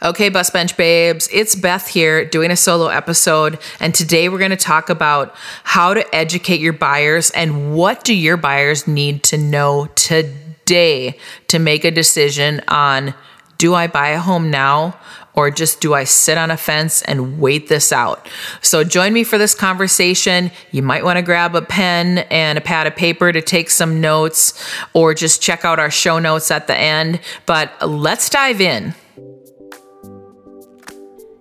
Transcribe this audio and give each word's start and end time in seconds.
Okay, 0.00 0.28
Bus 0.28 0.48
Bench 0.50 0.76
Babes, 0.76 1.28
it's 1.32 1.56
Beth 1.56 1.88
here 1.88 2.24
doing 2.24 2.52
a 2.52 2.56
solo 2.56 2.86
episode. 2.86 3.58
And 3.80 3.92
today 3.92 4.28
we're 4.28 4.38
going 4.38 4.52
to 4.52 4.56
talk 4.56 4.90
about 4.90 5.34
how 5.64 5.92
to 5.92 6.14
educate 6.14 6.60
your 6.60 6.72
buyers 6.72 7.32
and 7.32 7.74
what 7.74 8.04
do 8.04 8.14
your 8.14 8.36
buyers 8.36 8.86
need 8.86 9.24
to 9.24 9.36
know 9.36 9.86
today 9.96 11.18
to 11.48 11.58
make 11.58 11.84
a 11.84 11.90
decision 11.90 12.62
on 12.68 13.12
do 13.56 13.74
I 13.74 13.88
buy 13.88 14.10
a 14.10 14.20
home 14.20 14.52
now 14.52 14.96
or 15.34 15.50
just 15.50 15.80
do 15.80 15.94
I 15.94 16.04
sit 16.04 16.38
on 16.38 16.52
a 16.52 16.56
fence 16.56 17.02
and 17.02 17.40
wait 17.40 17.66
this 17.66 17.90
out? 17.90 18.28
So 18.62 18.84
join 18.84 19.12
me 19.12 19.24
for 19.24 19.36
this 19.36 19.52
conversation. 19.52 20.52
You 20.70 20.82
might 20.82 21.02
want 21.02 21.16
to 21.16 21.22
grab 21.22 21.56
a 21.56 21.62
pen 21.62 22.18
and 22.30 22.56
a 22.56 22.60
pad 22.60 22.86
of 22.86 22.94
paper 22.94 23.32
to 23.32 23.42
take 23.42 23.68
some 23.68 24.00
notes 24.00 24.64
or 24.94 25.12
just 25.12 25.42
check 25.42 25.64
out 25.64 25.80
our 25.80 25.90
show 25.90 26.20
notes 26.20 26.52
at 26.52 26.68
the 26.68 26.78
end. 26.78 27.18
But 27.46 27.72
let's 27.84 28.30
dive 28.30 28.60
in. 28.60 28.94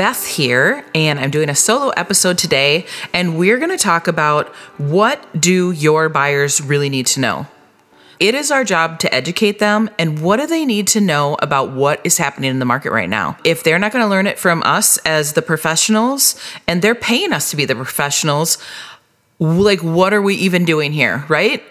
Beth 0.00 0.26
here, 0.26 0.82
and 0.94 1.20
I'm 1.20 1.30
doing 1.30 1.50
a 1.50 1.54
solo 1.54 1.90
episode 1.90 2.38
today, 2.38 2.86
and 3.12 3.36
we're 3.38 3.58
going 3.58 3.68
to 3.68 3.76
talk 3.76 4.08
about 4.08 4.48
what 4.78 5.38
do 5.38 5.72
your 5.72 6.08
buyers 6.08 6.58
really 6.58 6.88
need 6.88 7.04
to 7.08 7.20
know. 7.20 7.46
It 8.18 8.34
is 8.34 8.50
our 8.50 8.64
job 8.64 8.98
to 9.00 9.14
educate 9.14 9.58
them 9.58 9.90
and 9.98 10.22
what 10.22 10.38
do 10.38 10.46
they 10.46 10.64
need 10.64 10.86
to 10.88 11.02
know 11.02 11.36
about 11.42 11.72
what 11.72 12.00
is 12.02 12.16
happening 12.16 12.50
in 12.50 12.60
the 12.60 12.64
market 12.64 12.92
right 12.92 13.10
now. 13.10 13.36
If 13.44 13.62
they're 13.62 13.78
not 13.78 13.92
going 13.92 14.02
to 14.02 14.08
learn 14.08 14.26
it 14.26 14.38
from 14.38 14.62
us 14.62 14.96
as 15.04 15.34
the 15.34 15.42
professionals 15.42 16.34
and 16.66 16.80
they're 16.80 16.94
paying 16.94 17.34
us 17.34 17.50
to 17.50 17.56
be 17.56 17.66
the 17.66 17.74
professionals, 17.74 18.56
like 19.38 19.82
what 19.82 20.14
are 20.14 20.22
we 20.22 20.34
even 20.36 20.64
doing 20.64 20.92
here, 20.92 21.26
right? 21.28 21.62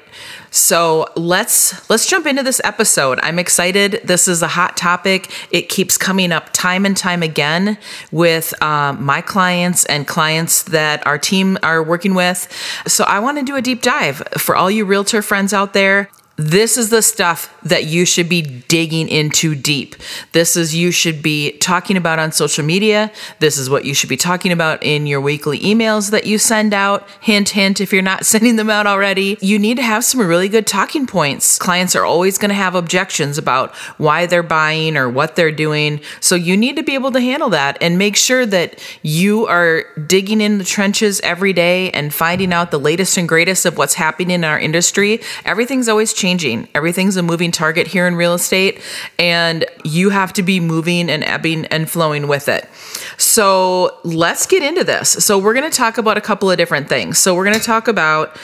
So 0.51 1.07
let's 1.15 1.89
let's 1.89 2.05
jump 2.05 2.25
into 2.25 2.43
this 2.43 2.61
episode. 2.63 3.19
I'm 3.21 3.39
excited. 3.39 4.01
This 4.03 4.27
is 4.27 4.41
a 4.41 4.47
hot 4.47 4.77
topic. 4.77 5.31
It 5.51 5.69
keeps 5.69 5.97
coming 5.97 6.31
up 6.31 6.51
time 6.53 6.85
and 6.85 6.95
time 6.95 7.23
again 7.23 7.77
with 8.11 8.59
um, 8.61 9.03
my 9.03 9.21
clients 9.21 9.85
and 9.85 10.07
clients 10.07 10.63
that 10.63 11.05
our 11.05 11.17
team 11.17 11.57
are 11.63 11.83
working 11.83 12.15
with. 12.15 12.47
So 12.87 13.03
I 13.03 13.19
want 13.19 13.37
to 13.37 13.43
do 13.43 13.55
a 13.55 13.61
deep 13.61 13.81
dive 13.81 14.23
for 14.37 14.55
all 14.55 14.71
you 14.71 14.85
realtor 14.85 15.21
friends 15.21 15.53
out 15.53 15.73
there 15.73 16.09
this 16.39 16.77
is 16.77 16.89
the 16.89 17.01
stuff 17.01 17.53
that 17.63 17.87
you 17.87 18.05
should 18.05 18.29
be 18.29 18.41
digging 18.41 19.09
into 19.09 19.55
deep. 19.55 19.97
This 20.31 20.55
is 20.55 20.73
you 20.73 20.89
should 20.89 21.21
be 21.21 21.57
talking 21.57 21.97
about 21.97 22.17
on 22.17 22.31
social 22.31 22.63
media. 22.63 23.11
This 23.39 23.57
is 23.57 23.69
what 23.69 23.83
you 23.83 23.93
should 23.93 24.07
be 24.07 24.15
talking 24.15 24.53
about 24.53 24.81
in 24.81 25.05
your 25.05 25.19
weekly 25.19 25.59
emails 25.59 26.11
that 26.11 26.25
you 26.25 26.37
send 26.37 26.73
out. 26.73 27.05
Hint, 27.19 27.49
hint, 27.49 27.81
if 27.81 27.91
you're 27.91 28.01
not 28.01 28.25
sending 28.29 28.55
them 28.55 28.69
out 28.69 28.87
already, 28.87 29.37
you 29.41 29.59
need 29.59 29.75
to 29.75 29.83
have 29.83 30.05
some 30.05 30.21
really 30.21 30.47
good 30.47 30.65
talking 30.65 31.05
points. 31.05 31.59
Clients 31.59 31.93
are 31.93 32.05
always 32.05 32.37
going 32.37 32.49
to 32.49 32.55
have 32.55 32.73
objections 32.73 33.37
about 33.37 33.75
why 33.97 34.25
they're 34.25 34.41
buying 34.41 34.95
or 34.95 35.09
what 35.09 35.35
they're 35.35 35.51
doing. 35.51 35.99
So 36.21 36.35
you 36.35 36.55
need 36.55 36.77
to 36.77 36.83
be 36.83 36.93
able 36.93 37.11
to 37.11 37.19
handle 37.19 37.49
that 37.49 37.77
and 37.81 37.97
make 37.97 38.15
sure 38.15 38.45
that 38.45 38.81
you 39.01 39.45
are 39.47 39.83
digging 40.07 40.39
in 40.39 40.57
the 40.57 40.63
trenches 40.63 41.19
every 41.19 41.51
day 41.51 41.91
and 41.91 42.13
finding 42.13 42.53
out 42.53 42.71
the 42.71 42.79
latest 42.79 43.17
and 43.17 43.27
greatest 43.27 43.65
of 43.65 43.77
what's 43.77 43.95
happening 43.95 44.31
in 44.31 44.45
our 44.45 44.57
industry. 44.57 45.19
Everything's 45.43 45.89
always 45.89 46.13
changing 46.13 46.28
changing. 46.29 46.67
Everything's 46.75 47.17
a 47.17 47.23
moving 47.23 47.51
target 47.51 47.87
here 47.87 48.07
in 48.07 48.15
real 48.15 48.33
estate, 48.33 48.81
and 49.17 49.65
you 49.83 50.11
have 50.11 50.31
to 50.33 50.43
be 50.43 50.59
moving 50.59 51.09
and 51.09 51.23
ebbing 51.23 51.65
and 51.67 51.89
flowing 51.89 52.27
with 52.27 52.47
it. 52.47 52.69
So 53.17 53.97
let's 54.03 54.45
get 54.45 54.61
into 54.61 54.83
this. 54.83 55.09
So 55.09 55.39
we're 55.39 55.55
going 55.55 55.69
to 55.69 55.75
talk 55.75 55.97
about 55.97 56.17
a 56.17 56.21
couple 56.21 56.51
of 56.51 56.57
different 56.57 56.87
things. 56.87 57.17
So 57.17 57.33
we're 57.33 57.45
going 57.45 57.57
to 57.57 57.63
talk 57.63 57.87
about 57.87 58.37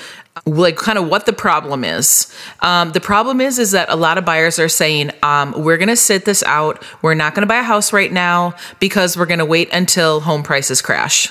like 0.45 0.75
kind 0.77 0.97
of 0.97 1.07
what 1.07 1.25
the 1.25 1.33
problem 1.33 1.83
is. 1.83 2.33
Um, 2.61 2.91
the 2.91 2.99
problem 2.99 3.39
is 3.39 3.59
is 3.59 3.71
that 3.71 3.89
a 3.89 3.95
lot 3.95 4.17
of 4.17 4.25
buyers 4.25 4.59
are 4.59 4.67
saying 4.67 5.11
um, 5.23 5.53
we're 5.55 5.77
going 5.77 5.89
to 5.89 5.95
sit 5.95 6.25
this 6.25 6.43
out. 6.43 6.83
We're 7.01 7.13
not 7.13 7.35
going 7.35 7.43
to 7.43 7.47
buy 7.47 7.59
a 7.59 7.63
house 7.63 7.93
right 7.93 8.11
now 8.11 8.55
because 8.79 9.15
we're 9.15 9.27
going 9.27 9.39
to 9.39 9.45
wait 9.45 9.71
until 9.71 10.21
home 10.21 10.43
prices 10.43 10.81
crash. 10.81 11.29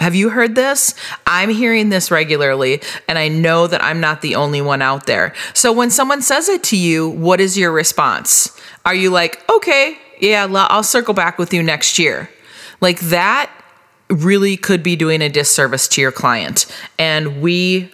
Have 0.00 0.14
you 0.14 0.30
heard 0.30 0.54
this? 0.54 0.94
I'm 1.26 1.50
hearing 1.50 1.90
this 1.90 2.10
regularly, 2.10 2.80
and 3.06 3.18
I 3.18 3.28
know 3.28 3.66
that 3.66 3.84
I'm 3.84 4.00
not 4.00 4.22
the 4.22 4.34
only 4.34 4.62
one 4.62 4.80
out 4.80 5.06
there. 5.06 5.34
So 5.52 5.72
when 5.72 5.90
someone 5.90 6.22
says 6.22 6.48
it 6.48 6.64
to 6.64 6.76
you, 6.76 7.10
what 7.10 7.38
is 7.38 7.58
your 7.58 7.70
response? 7.70 8.58
Are 8.86 8.94
you 8.94 9.10
like, 9.10 9.44
okay, 9.50 9.98
yeah, 10.18 10.46
I'll 10.50 10.82
circle 10.82 11.12
back 11.12 11.38
with 11.38 11.52
you 11.52 11.62
next 11.62 11.98
year? 11.98 12.30
Like 12.80 12.98
that 13.00 13.50
really 14.08 14.56
could 14.56 14.82
be 14.82 14.96
doing 14.96 15.20
a 15.20 15.28
disservice 15.28 15.86
to 15.88 16.00
your 16.00 16.12
client. 16.12 16.64
And 16.98 17.42
we 17.42 17.92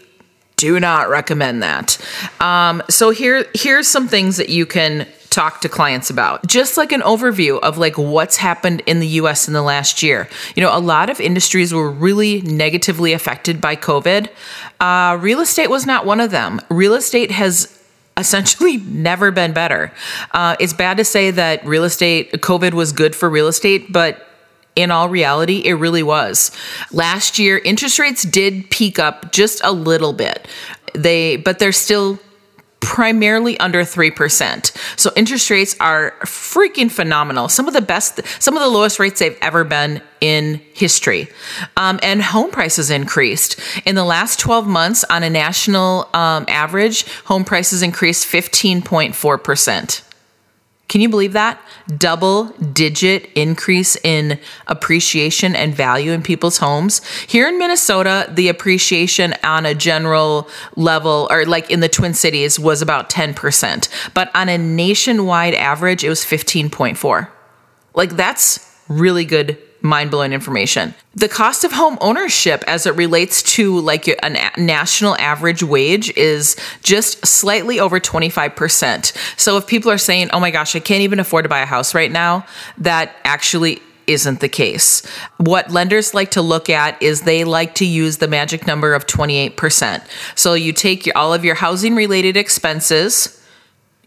do 0.54 0.78
not 0.78 1.08
recommend 1.08 1.62
that. 1.62 1.98
Um, 2.40 2.82
so 2.88 3.10
here, 3.10 3.46
here's 3.54 3.88
some 3.88 4.06
things 4.06 4.36
that 4.36 4.48
you 4.48 4.64
can 4.64 5.06
talk 5.36 5.60
to 5.60 5.68
clients 5.68 6.08
about. 6.08 6.46
Just 6.46 6.78
like 6.78 6.92
an 6.92 7.02
overview 7.02 7.60
of 7.60 7.76
like 7.76 7.98
what's 7.98 8.38
happened 8.38 8.82
in 8.86 9.00
the 9.00 9.06
US 9.20 9.46
in 9.46 9.52
the 9.52 9.60
last 9.60 10.02
year. 10.02 10.28
You 10.54 10.62
know, 10.62 10.76
a 10.76 10.80
lot 10.80 11.10
of 11.10 11.20
industries 11.20 11.74
were 11.74 11.90
really 11.90 12.40
negatively 12.40 13.12
affected 13.12 13.60
by 13.60 13.76
COVID. 13.76 14.30
Uh, 14.80 15.18
real 15.20 15.40
estate 15.40 15.68
was 15.68 15.84
not 15.84 16.06
one 16.06 16.20
of 16.20 16.30
them. 16.30 16.60
Real 16.70 16.94
estate 16.94 17.30
has 17.30 17.72
essentially 18.16 18.78
never 18.78 19.30
been 19.30 19.52
better. 19.52 19.92
Uh, 20.32 20.56
it's 20.58 20.72
bad 20.72 20.96
to 20.96 21.04
say 21.04 21.30
that 21.30 21.64
real 21.66 21.84
estate, 21.84 22.32
COVID 22.32 22.72
was 22.72 22.92
good 22.92 23.14
for 23.14 23.28
real 23.28 23.46
estate, 23.46 23.92
but 23.92 24.26
in 24.74 24.90
all 24.90 25.10
reality, 25.10 25.58
it 25.66 25.74
really 25.74 26.02
was. 26.02 26.50
Last 26.92 27.38
year, 27.38 27.58
interest 27.58 27.98
rates 27.98 28.22
did 28.22 28.70
peak 28.70 28.98
up 28.98 29.32
just 29.32 29.60
a 29.64 29.72
little 29.72 30.14
bit. 30.14 30.48
They, 30.94 31.36
but 31.36 31.58
they're 31.58 31.72
still 31.72 32.18
primarily 32.86 33.58
under 33.58 33.80
3%. 33.80 34.72
So 34.96 35.10
interest 35.16 35.50
rates 35.50 35.74
are 35.80 36.14
freaking 36.20 36.88
phenomenal. 36.88 37.48
Some 37.48 37.66
of 37.66 37.74
the 37.74 37.80
best, 37.80 38.20
some 38.40 38.56
of 38.56 38.62
the 38.62 38.68
lowest 38.68 39.00
rates 39.00 39.18
they've 39.18 39.36
ever 39.42 39.64
been 39.64 40.00
in 40.20 40.60
history. 40.72 41.26
Um, 41.76 41.98
and 42.00 42.22
home 42.22 42.52
prices 42.52 42.88
increased. 42.88 43.58
In 43.84 43.96
the 43.96 44.04
last 44.04 44.38
12 44.38 44.68
months, 44.68 45.04
on 45.10 45.24
a 45.24 45.28
national 45.28 46.08
um, 46.14 46.44
average, 46.46 47.08
home 47.24 47.44
prices 47.44 47.82
increased 47.82 48.24
15.4%. 48.28 50.05
Can 50.88 51.00
you 51.00 51.08
believe 51.08 51.32
that? 51.32 51.60
Double 51.98 52.44
digit 52.72 53.28
increase 53.34 53.96
in 54.04 54.38
appreciation 54.68 55.56
and 55.56 55.74
value 55.74 56.12
in 56.12 56.22
people's 56.22 56.58
homes. 56.58 57.04
Here 57.26 57.48
in 57.48 57.58
Minnesota, 57.58 58.30
the 58.32 58.48
appreciation 58.48 59.34
on 59.42 59.66
a 59.66 59.74
general 59.74 60.48
level, 60.76 61.26
or 61.30 61.44
like 61.44 61.70
in 61.70 61.80
the 61.80 61.88
Twin 61.88 62.14
Cities, 62.14 62.60
was 62.60 62.82
about 62.82 63.10
10%. 63.10 63.88
But 64.14 64.30
on 64.34 64.48
a 64.48 64.58
nationwide 64.58 65.54
average, 65.54 66.04
it 66.04 66.08
was 66.08 66.20
15.4. 66.20 67.28
Like 67.94 68.10
that's 68.10 68.72
really 68.88 69.24
good 69.24 69.58
mind 69.82 70.10
blowing 70.10 70.32
information. 70.32 70.94
The 71.14 71.28
cost 71.28 71.64
of 71.64 71.72
home 71.72 71.98
ownership 72.00 72.64
as 72.66 72.86
it 72.86 72.94
relates 72.94 73.42
to 73.54 73.78
like 73.80 74.08
a 74.08 74.30
national 74.60 75.16
average 75.16 75.62
wage 75.62 76.10
is 76.16 76.56
just 76.82 77.24
slightly 77.26 77.80
over 77.80 78.00
25%. 78.00 79.16
So 79.38 79.56
if 79.56 79.66
people 79.66 79.90
are 79.90 79.98
saying, 79.98 80.30
oh 80.32 80.40
my 80.40 80.50
gosh, 80.50 80.76
I 80.76 80.80
can't 80.80 81.02
even 81.02 81.20
afford 81.20 81.44
to 81.44 81.48
buy 81.48 81.60
a 81.60 81.66
house 81.66 81.94
right 81.94 82.10
now, 82.10 82.46
that 82.78 83.16
actually 83.24 83.80
isn't 84.06 84.40
the 84.40 84.48
case. 84.48 85.04
What 85.38 85.70
lenders 85.70 86.14
like 86.14 86.30
to 86.32 86.42
look 86.42 86.70
at 86.70 87.00
is 87.02 87.22
they 87.22 87.44
like 87.44 87.74
to 87.76 87.84
use 87.84 88.18
the 88.18 88.28
magic 88.28 88.66
number 88.66 88.94
of 88.94 89.06
28%. 89.06 90.06
So 90.36 90.54
you 90.54 90.72
take 90.72 91.06
your, 91.06 91.16
all 91.18 91.34
of 91.34 91.44
your 91.44 91.56
housing 91.56 91.94
related 91.94 92.36
expenses 92.36 93.35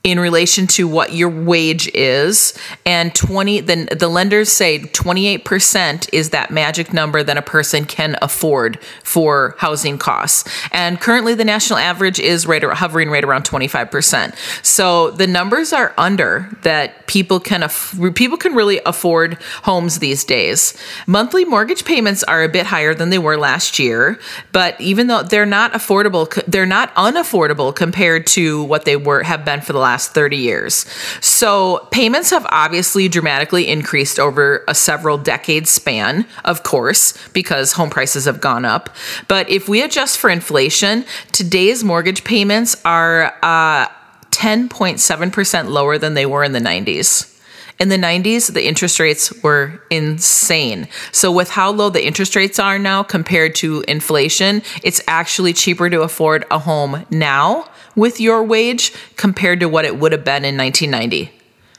in 0.03 0.19
relation 0.19 0.65
to 0.65 0.87
what 0.87 1.13
your 1.13 1.29
wage 1.29 1.89
is. 1.93 2.57
And 2.85 3.13
20 3.13 3.59
then 3.61 3.89
the 3.91 4.07
lenders 4.07 4.49
say 4.49 4.79
28% 4.79 6.09
is 6.13 6.29
that 6.29 6.51
magic 6.51 6.93
number 6.93 7.21
that 7.21 7.37
a 7.37 7.41
person 7.41 7.83
can 7.83 8.15
afford 8.21 8.81
for 9.03 9.55
housing 9.57 9.97
costs. 9.97 10.49
And 10.71 11.01
currently 11.01 11.33
the 11.33 11.43
national 11.43 11.79
average 11.79 12.19
is 12.19 12.47
right 12.47 12.63
hovering 12.63 13.09
right 13.09 13.23
around 13.23 13.43
25% 13.43 14.35
so 14.65 15.11
the 15.11 15.27
numbers 15.27 15.73
are 15.73 15.93
under 15.97 16.49
that 16.61 17.07
people 17.07 17.39
can 17.39 17.63
aff- 17.63 17.97
people 18.15 18.37
can 18.37 18.53
really 18.53 18.79
afford 18.85 19.37
homes 19.63 19.99
these 19.99 20.23
days. 20.23 20.77
Monthly 21.07 21.43
mortgage 21.43 21.83
payments 21.83 22.23
are 22.23 22.43
a 22.43 22.49
bit 22.49 22.65
higher 22.65 22.93
than 22.93 23.09
they 23.09 23.19
were 23.19 23.37
last 23.37 23.79
year 23.79 24.17
but 24.53 24.79
even 24.79 25.07
though 25.07 25.23
they're 25.23 25.45
not 25.45 25.73
affordable 25.73 26.29
they're 26.45 26.65
not 26.65 26.93
unaffordable 26.95 27.75
compared 27.75 28.25
to 28.25 28.63
what 28.63 28.85
they 28.85 28.95
were 28.95 29.23
have 29.23 29.43
been 29.43 29.59
for 29.59 29.73
the 29.73 29.79
last 29.79 29.88
last 29.89 30.13
30 30.13 30.37
years. 30.37 30.85
So 31.19 31.87
payments 31.91 32.29
have 32.29 32.45
obviously 32.49 33.07
dramatically 33.07 33.67
increased 33.67 34.19
over 34.19 34.63
a 34.67 34.75
several 34.75 35.17
decade 35.17 35.67
span, 35.67 36.27
of 36.45 36.61
course, 36.61 37.17
because 37.33 37.73
home 37.73 37.89
prices 37.89 38.25
have 38.25 38.39
gone 38.39 38.65
up. 38.65 38.95
But 39.27 39.49
if 39.49 39.67
we 39.67 39.81
adjust 39.81 40.19
for 40.19 40.29
inflation, 40.29 41.05
today's 41.31 41.83
mortgage 41.83 42.23
payments 42.23 42.79
are 42.85 43.33
uh, 43.41 43.87
10.7% 44.29 45.69
lower 45.69 45.97
than 45.97 46.13
they 46.13 46.27
were 46.27 46.43
in 46.43 46.51
the 46.51 46.59
90s. 46.59 47.38
In 47.79 47.87
the 47.87 47.97
90s, 47.97 48.53
the 48.53 48.67
interest 48.67 48.99
rates 48.99 49.31
were 49.41 49.81
insane. 49.89 50.89
So, 51.13 51.31
with 51.31 51.49
how 51.49 51.71
low 51.71 51.89
the 51.89 52.05
interest 52.05 52.35
rates 52.35 52.59
are 52.59 52.77
now 52.77 53.03
compared 53.03 53.55
to 53.55 53.85
inflation, 53.87 54.61
it's 54.83 55.01
actually 55.07 55.53
cheaper 55.53 55.89
to 55.89 56.01
afford 56.01 56.45
a 56.51 56.59
home 56.59 57.05
now 57.09 57.69
with 57.95 58.19
your 58.19 58.43
wage 58.43 58.93
compared 59.15 59.61
to 59.61 59.69
what 59.69 59.85
it 59.85 59.97
would 59.97 60.11
have 60.11 60.25
been 60.25 60.43
in 60.43 60.57
1990. 60.57 61.31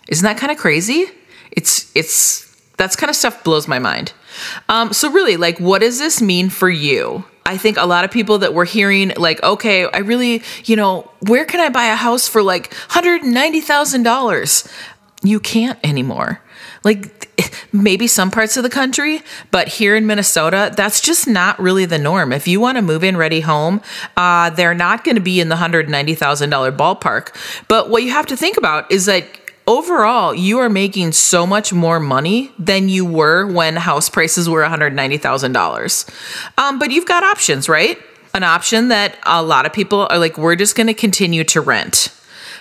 Isn't 0.08 0.24
that 0.24 0.38
kind 0.38 0.50
of 0.50 0.56
crazy? 0.56 1.06
It's 1.50 1.92
it's 1.94 2.46
that's 2.78 2.96
kind 2.96 3.10
of 3.10 3.16
stuff 3.16 3.44
blows 3.44 3.68
my 3.68 3.78
mind. 3.78 4.14
Um, 4.70 4.94
so 4.94 5.10
really, 5.10 5.36
like, 5.36 5.58
what 5.58 5.82
does 5.82 5.98
this 5.98 6.22
mean 6.22 6.48
for 6.48 6.70
you? 6.70 7.24
I 7.44 7.56
think 7.56 7.76
a 7.78 7.84
lot 7.84 8.04
of 8.04 8.10
people 8.10 8.38
that 8.38 8.54
were 8.54 8.64
hearing, 8.64 9.12
like, 9.16 9.42
okay, 9.42 9.84
I 9.90 9.98
really, 9.98 10.42
you 10.64 10.76
know, 10.76 11.10
where 11.26 11.44
can 11.44 11.60
I 11.60 11.68
buy 11.68 11.86
a 11.86 11.96
house 11.96 12.28
for 12.28 12.42
like 12.42 12.72
$190,000? 12.88 14.72
You 15.22 15.40
can't 15.40 15.78
anymore. 15.84 16.40
Like 16.82 17.28
maybe 17.72 18.06
some 18.06 18.30
parts 18.30 18.56
of 18.56 18.62
the 18.62 18.70
country, 18.70 19.22
but 19.50 19.68
here 19.68 19.96
in 19.96 20.06
Minnesota, 20.06 20.72
that's 20.74 21.00
just 21.00 21.26
not 21.26 21.58
really 21.58 21.84
the 21.84 21.98
norm. 21.98 22.32
If 22.32 22.48
you 22.48 22.60
want 22.60 22.78
a 22.78 22.82
move 22.82 23.04
in 23.04 23.16
ready 23.16 23.40
home, 23.40 23.80
uh, 24.16 24.50
they're 24.50 24.74
not 24.74 25.04
going 25.04 25.16
to 25.16 25.20
be 25.20 25.40
in 25.40 25.48
the 25.48 25.56
$190,000 25.56 26.76
ballpark. 26.76 27.34
But 27.68 27.90
what 27.90 28.02
you 28.02 28.10
have 28.10 28.26
to 28.26 28.36
think 28.36 28.56
about 28.56 28.90
is 28.90 29.06
that 29.06 29.26
overall, 29.66 30.34
you 30.34 30.58
are 30.58 30.68
making 30.68 31.12
so 31.12 31.46
much 31.46 31.72
more 31.72 32.00
money 32.00 32.52
than 32.58 32.88
you 32.88 33.04
were 33.04 33.46
when 33.46 33.76
house 33.76 34.08
prices 34.08 34.48
were 34.48 34.62
$190,000. 34.62 36.58
Um, 36.58 36.78
but 36.78 36.90
you've 36.90 37.06
got 37.06 37.22
options, 37.22 37.68
right? 37.68 37.98
An 38.34 38.42
option 38.42 38.88
that 38.88 39.18
a 39.24 39.42
lot 39.42 39.66
of 39.66 39.72
people 39.72 40.06
are 40.10 40.18
like, 40.18 40.38
we're 40.38 40.56
just 40.56 40.76
going 40.76 40.86
to 40.86 40.94
continue 40.94 41.44
to 41.44 41.60
rent. 41.60 42.12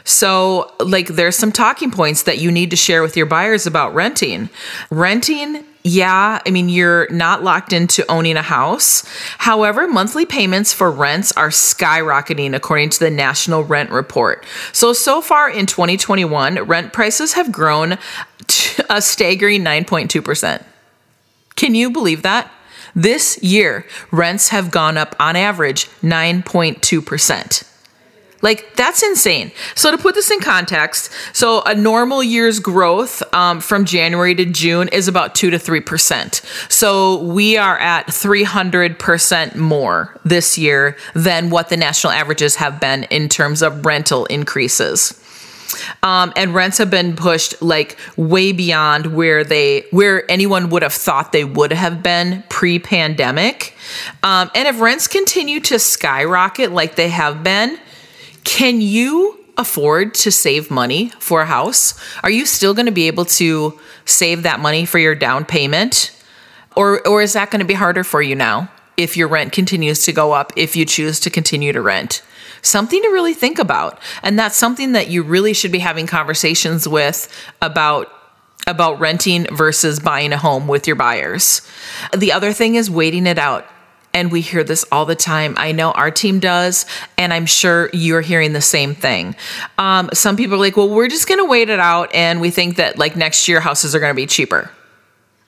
So, 0.09 0.71
like, 0.79 1.07
there's 1.07 1.35
some 1.35 1.51
talking 1.51 1.91
points 1.91 2.23
that 2.23 2.39
you 2.39 2.51
need 2.51 2.71
to 2.71 2.75
share 2.75 3.03
with 3.03 3.15
your 3.15 3.27
buyers 3.27 3.67
about 3.67 3.93
renting. 3.93 4.49
Renting 4.89 5.63
yeah, 5.83 6.41
I 6.45 6.51
mean, 6.51 6.67
you're 6.67 7.07
not 7.09 7.41
locked 7.41 7.71
into 7.71 8.09
owning 8.11 8.35
a 8.35 8.41
house. 8.41 9.05
However, 9.37 9.87
monthly 9.87 10.25
payments 10.25 10.73
for 10.73 10.91
rents 10.91 11.31
are 11.33 11.49
skyrocketing 11.49 12.53
according 12.53 12.89
to 12.91 12.99
the 12.99 13.09
National 13.09 13.63
Rent 13.63 13.89
Report. 13.89 14.45
So, 14.73 14.91
so 14.91 15.21
far 15.21 15.49
in 15.49 15.67
2021, 15.67 16.55
rent 16.63 16.91
prices 16.91 17.33
have 17.33 17.51
grown 17.51 17.93
a 18.89 19.01
staggering 19.01 19.63
9.2%. 19.63 20.63
Can 21.55 21.75
you 21.75 21.91
believe 21.91 22.23
that? 22.23 22.51
This 22.93 23.41
year, 23.41 23.85
rents 24.11 24.49
have 24.49 24.71
gone 24.71 24.97
up 24.97 25.15
on 25.19 25.35
average 25.37 25.85
9.2%. 26.01 27.68
Like 28.41 28.75
that's 28.75 29.03
insane. 29.03 29.51
So 29.75 29.91
to 29.91 29.97
put 29.97 30.15
this 30.15 30.31
in 30.31 30.39
context, 30.39 31.11
so 31.33 31.61
a 31.65 31.75
normal 31.75 32.23
year's 32.23 32.59
growth 32.59 33.21
um, 33.33 33.59
from 33.59 33.83
January 33.83 34.33
to 34.35 34.45
June 34.45 34.87
is 34.89 35.07
about 35.07 35.35
two 35.35 35.49
to 35.49 35.59
three 35.59 35.81
percent. 35.81 36.41
So 36.69 37.21
we 37.23 37.57
are 37.57 37.77
at 37.77 38.13
three 38.13 38.43
hundred 38.43 38.97
percent 38.97 39.55
more 39.55 40.17
this 40.23 40.57
year 40.57 40.95
than 41.13 41.49
what 41.49 41.69
the 41.69 41.77
national 41.77 42.13
averages 42.13 42.55
have 42.55 42.79
been 42.79 43.03
in 43.05 43.27
terms 43.27 43.61
of 43.61 43.85
rental 43.85 44.25
increases. 44.25 45.13
Um, 46.01 46.33
and 46.35 46.55
rents 46.55 46.79
have 46.79 46.89
been 46.89 47.15
pushed 47.15 47.61
like 47.61 47.97
way 48.17 48.51
beyond 48.53 49.15
where 49.15 49.43
they 49.43 49.85
where 49.91 50.29
anyone 50.31 50.69
would 50.69 50.81
have 50.81 50.93
thought 50.93 51.31
they 51.31 51.43
would 51.43 51.71
have 51.71 52.01
been 52.01 52.43
pre-pandemic. 52.49 53.75
Um, 54.23 54.49
and 54.55 54.67
if 54.67 54.79
rents 54.79 55.07
continue 55.07 55.59
to 55.61 55.77
skyrocket 55.77 56.71
like 56.71 56.95
they 56.95 57.09
have 57.09 57.43
been, 57.43 57.77
can 58.49 58.81
you 58.81 59.37
afford 59.57 60.15
to 60.15 60.31
save 60.31 60.71
money 60.71 61.09
for 61.19 61.41
a 61.41 61.45
house? 61.45 61.93
Are 62.23 62.31
you 62.31 62.47
still 62.47 62.73
going 62.73 62.87
to 62.87 62.91
be 62.91 63.05
able 63.05 63.25
to 63.25 63.79
save 64.05 64.41
that 64.41 64.59
money 64.59 64.85
for 64.85 64.97
your 64.97 65.13
down 65.13 65.45
payment? 65.45 66.11
Or, 66.75 67.07
or 67.07 67.21
is 67.21 67.33
that 67.33 67.51
going 67.51 67.59
to 67.59 67.65
be 67.65 67.75
harder 67.75 68.03
for 68.03 68.23
you 68.23 68.35
now 68.35 68.71
if 68.97 69.15
your 69.15 69.27
rent 69.27 69.53
continues 69.53 70.03
to 70.05 70.13
go 70.13 70.31
up, 70.31 70.51
if 70.55 70.75
you 70.75 70.83
choose 70.83 71.19
to 71.19 71.29
continue 71.29 71.71
to 71.71 71.79
rent? 71.79 72.23
Something 72.63 73.03
to 73.03 73.09
really 73.09 73.35
think 73.35 73.59
about. 73.59 73.99
And 74.23 74.39
that's 74.39 74.57
something 74.57 74.93
that 74.93 75.09
you 75.09 75.21
really 75.21 75.53
should 75.53 75.71
be 75.71 75.79
having 75.79 76.07
conversations 76.07 76.87
with 76.87 77.31
about 77.61 78.11
about 78.65 78.99
renting 78.99 79.45
versus 79.55 79.99
buying 79.99 80.33
a 80.33 80.37
home 80.37 80.67
with 80.67 80.85
your 80.85 80.95
buyers. 80.95 81.61
The 82.15 82.31
other 82.31 82.51
thing 82.51 82.75
is 82.75 82.89
waiting 82.89 83.25
it 83.25 83.37
out. 83.37 83.65
And 84.19 84.33
we 84.33 84.41
hear 84.41 84.65
this 84.65 84.83
all 84.91 85.05
the 85.05 85.15
time. 85.15 85.53
I 85.57 85.71
know 85.71 85.91
our 85.91 86.11
team 86.11 86.41
does, 86.41 86.85
and 87.17 87.33
I'm 87.33 87.45
sure 87.45 87.89
you're 87.93 88.19
hearing 88.19 88.51
the 88.51 88.59
same 88.59 88.93
thing. 88.93 89.33
Um, 89.77 90.09
some 90.11 90.35
people 90.35 90.55
are 90.55 90.59
like, 90.59 90.75
well, 90.75 90.89
we're 90.89 91.07
just 91.07 91.25
going 91.25 91.39
to 91.39 91.45
wait 91.45 91.69
it 91.69 91.79
out, 91.79 92.13
and 92.13 92.41
we 92.41 92.49
think 92.49 92.75
that 92.75 92.97
like 92.97 93.15
next 93.15 93.47
year 93.47 93.61
houses 93.61 93.95
are 93.95 94.01
going 94.01 94.11
to 94.11 94.15
be 94.15 94.25
cheaper. 94.25 94.69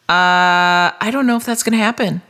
Uh, 0.07 0.95
I 1.01 1.09
don't 1.11 1.27
know 1.27 1.35
if 1.35 1.45
that's 1.45 1.63
going 1.63 1.73
to 1.73 1.83
happen. 1.83 2.21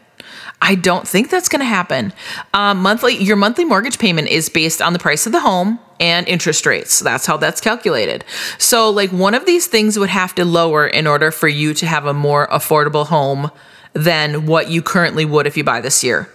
I 0.63 0.73
don't 0.73 1.07
think 1.07 1.29
that's 1.29 1.47
going 1.47 1.59
to 1.59 1.65
happen. 1.65 2.11
Um, 2.55 2.81
monthly, 2.81 3.17
your 3.17 3.35
monthly 3.35 3.65
mortgage 3.65 3.99
payment 3.99 4.27
is 4.27 4.49
based 4.49 4.81
on 4.81 4.93
the 4.93 4.99
price 4.99 5.27
of 5.27 5.31
the 5.33 5.41
home 5.41 5.79
and 5.99 6.27
interest 6.27 6.65
rates. 6.65 6.99
That's 7.01 7.27
how 7.27 7.37
that's 7.37 7.61
calculated. 7.61 8.25
So, 8.57 8.89
like, 8.89 9.11
one 9.11 9.35
of 9.35 9.45
these 9.45 9.67
things 9.67 9.99
would 9.99 10.09
have 10.09 10.33
to 10.35 10.45
lower 10.45 10.87
in 10.87 11.05
order 11.05 11.29
for 11.29 11.47
you 11.47 11.75
to 11.75 11.85
have 11.85 12.07
a 12.07 12.13
more 12.15 12.47
affordable 12.47 13.05
home 13.05 13.51
than 13.93 14.45
what 14.45 14.69
you 14.69 14.81
currently 14.81 15.25
would 15.25 15.47
if 15.47 15.57
you 15.57 15.63
buy 15.63 15.81
this 15.81 16.03
year. 16.03 16.29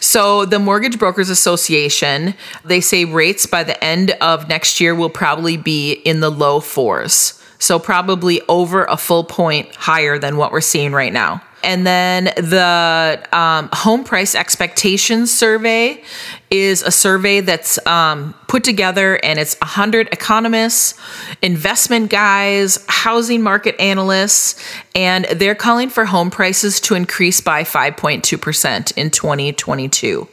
So, 0.00 0.44
the 0.44 0.58
Mortgage 0.58 0.98
Brokers 0.98 1.30
Association, 1.30 2.34
they 2.64 2.80
say 2.80 3.04
rates 3.04 3.46
by 3.46 3.62
the 3.62 3.82
end 3.84 4.10
of 4.20 4.48
next 4.48 4.80
year 4.80 4.96
will 4.96 5.10
probably 5.10 5.56
be 5.56 5.92
in 5.92 6.18
the 6.18 6.30
low 6.30 6.58
fours. 6.58 7.40
So, 7.60 7.78
probably 7.78 8.40
over 8.48 8.84
a 8.84 8.96
full 8.96 9.22
point 9.22 9.72
higher 9.76 10.18
than 10.18 10.36
what 10.36 10.50
we're 10.50 10.60
seeing 10.60 10.92
right 10.92 11.12
now. 11.12 11.40
And 11.64 11.86
then 11.86 12.24
the 12.24 13.24
um, 13.32 13.68
home 13.72 14.04
price 14.04 14.34
expectations 14.34 15.32
survey 15.32 16.02
is 16.50 16.82
a 16.82 16.90
survey 16.90 17.40
that's 17.40 17.84
um, 17.86 18.34
put 18.48 18.64
together 18.64 19.18
and 19.22 19.38
it's 19.38 19.58
100 19.60 20.08
economists, 20.12 20.98
investment 21.40 22.10
guys, 22.10 22.84
housing 22.88 23.42
market 23.42 23.80
analysts, 23.80 24.62
and 24.94 25.24
they're 25.26 25.54
calling 25.54 25.88
for 25.88 26.04
home 26.04 26.30
prices 26.30 26.80
to 26.80 26.94
increase 26.94 27.40
by 27.40 27.62
5.2% 27.62 28.96
in 28.96 29.10
2022. 29.10 30.28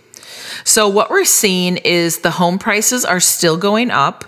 So, 0.63 0.89
what 0.89 1.09
we're 1.09 1.25
seeing 1.25 1.77
is 1.77 2.19
the 2.19 2.31
home 2.31 2.59
prices 2.59 3.05
are 3.05 3.19
still 3.19 3.57
going 3.57 3.91
up 3.91 4.25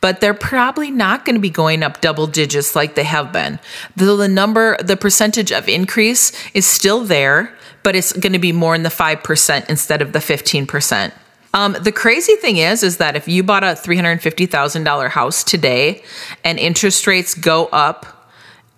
but 0.00 0.20
they're 0.20 0.34
probably 0.34 0.90
not 0.90 1.24
going 1.24 1.34
to 1.34 1.40
be 1.40 1.50
going 1.50 1.82
up 1.82 2.00
double 2.00 2.26
digits 2.26 2.76
like 2.76 2.94
they 2.94 3.04
have 3.04 3.32
been. 3.32 3.58
The, 3.96 4.16
the 4.16 4.28
number, 4.28 4.76
the 4.82 4.96
percentage 4.96 5.52
of 5.52 5.68
increase 5.68 6.32
is 6.54 6.66
still 6.66 7.04
there, 7.04 7.56
but 7.82 7.96
it's 7.96 8.12
going 8.12 8.32
to 8.32 8.38
be 8.38 8.52
more 8.52 8.74
in 8.74 8.82
the 8.82 8.88
5% 8.88 9.68
instead 9.68 10.02
of 10.02 10.12
the 10.12 10.18
15%. 10.18 11.12
Um, 11.54 11.72
the 11.80 11.92
crazy 11.92 12.34
thing 12.36 12.58
is, 12.58 12.82
is 12.82 12.98
that 12.98 13.16
if 13.16 13.26
you 13.26 13.42
bought 13.42 13.64
a 13.64 13.68
$350,000 13.68 15.08
house 15.08 15.42
today 15.42 16.02
and 16.44 16.58
interest 16.58 17.06
rates 17.06 17.34
go 17.34 17.66
up 17.66 18.15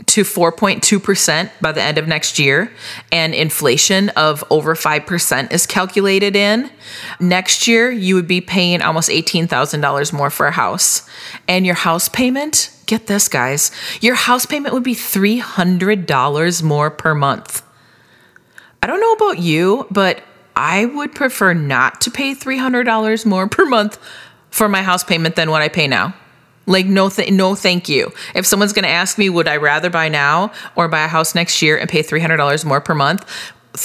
to 0.06 0.22
4.2% 0.22 1.50
by 1.60 1.72
the 1.72 1.82
end 1.82 1.98
of 1.98 2.06
next 2.06 2.38
year, 2.38 2.72
and 3.10 3.34
inflation 3.34 4.10
of 4.10 4.44
over 4.48 4.74
5% 4.74 5.52
is 5.52 5.66
calculated 5.66 6.36
in, 6.36 6.70
next 7.18 7.66
year 7.66 7.90
you 7.90 8.14
would 8.14 8.28
be 8.28 8.40
paying 8.40 8.80
almost 8.80 9.10
$18,000 9.10 10.12
more 10.12 10.30
for 10.30 10.46
a 10.46 10.52
house. 10.52 11.08
And 11.48 11.66
your 11.66 11.74
house 11.74 12.08
payment, 12.08 12.70
get 12.86 13.08
this, 13.08 13.28
guys, 13.28 13.70
your 14.00 14.14
house 14.14 14.46
payment 14.46 14.72
would 14.72 14.84
be 14.84 14.94
$300 14.94 16.62
more 16.62 16.90
per 16.90 17.14
month. 17.14 17.62
I 18.82 18.86
don't 18.86 19.00
know 19.00 19.12
about 19.12 19.40
you, 19.40 19.86
but 19.90 20.22
I 20.54 20.84
would 20.84 21.14
prefer 21.14 21.54
not 21.54 22.00
to 22.02 22.10
pay 22.10 22.34
$300 22.34 23.26
more 23.26 23.48
per 23.48 23.66
month 23.66 23.98
for 24.50 24.68
my 24.68 24.82
house 24.82 25.04
payment 25.04 25.36
than 25.36 25.50
what 25.50 25.62
I 25.62 25.68
pay 25.68 25.88
now. 25.88 26.14
Like 26.68 26.86
no, 26.86 27.08
th- 27.08 27.32
no, 27.32 27.54
thank 27.54 27.88
you. 27.88 28.12
If 28.34 28.46
someone's 28.46 28.72
going 28.72 28.84
to 28.84 28.90
ask 28.90 29.18
me, 29.18 29.28
would 29.30 29.48
I 29.48 29.56
rather 29.56 29.90
buy 29.90 30.08
now 30.08 30.52
or 30.76 30.86
buy 30.86 31.02
a 31.04 31.08
house 31.08 31.34
next 31.34 31.62
year 31.62 31.76
and 31.78 31.88
pay 31.88 32.02
three 32.02 32.20
hundred 32.20 32.36
dollars 32.36 32.64
more 32.64 32.80
per 32.80 32.94
month? 32.94 33.24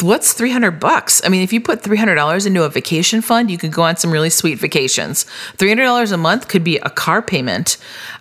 What's 0.02 0.34
three 0.34 0.52
hundred 0.52 0.80
bucks? 0.80 1.22
I 1.24 1.30
mean, 1.30 1.44
if 1.44 1.54
you 1.54 1.62
put 1.62 1.82
three 1.82 1.98
hundred 1.98 2.16
dollars 2.16 2.46
into 2.46 2.64
a 2.64 2.70
vacation 2.70 3.22
fund, 3.22 3.50
you 3.50 3.58
could 3.58 3.72
go 3.72 3.84
on 3.84 3.96
some 3.96 4.12
really 4.12 4.30
sweet 4.30 4.60
vacations. 4.60 5.24
Three 5.58 5.70
hundred 5.70 5.86
dollars 5.86 6.12
a 6.12 6.18
month 6.18 6.48
could 6.48 6.64
be 6.64 6.78
a 6.78 6.90
car 6.90 7.22
payment. 7.22 7.78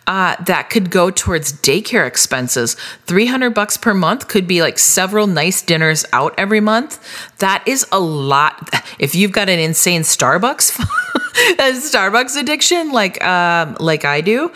Uh, 0.07 0.37
that 0.45 0.69
could 0.69 0.91
go 0.91 1.11
towards 1.11 1.53
daycare 1.53 2.07
expenses. 2.07 2.75
300 3.07 3.51
bucks 3.51 3.77
per 3.77 3.95
month 3.95 4.27
could 4.27 4.49
be 4.49 4.61
like 4.61 4.77
several 4.79 5.29
nice 5.29 5.63
dinners 5.63 6.05
out 6.13 6.35
every 6.37 6.61
month. 6.61 6.99
That 7.39 7.63
is 7.67 7.87
a 7.93 8.01
lot. 8.01 8.69
If 8.99 9.15
you've 9.15 9.31
got 9.31 9.49
an 9.49 9.61
insane 9.61 10.03
Starbucks 10.03 10.73
a 11.59 11.73
Starbucks 11.73 12.39
addiction 12.39 12.93
like 12.93 13.23
um, 13.25 13.77
like 13.81 14.05
I 14.05 14.21
do, 14.21 14.53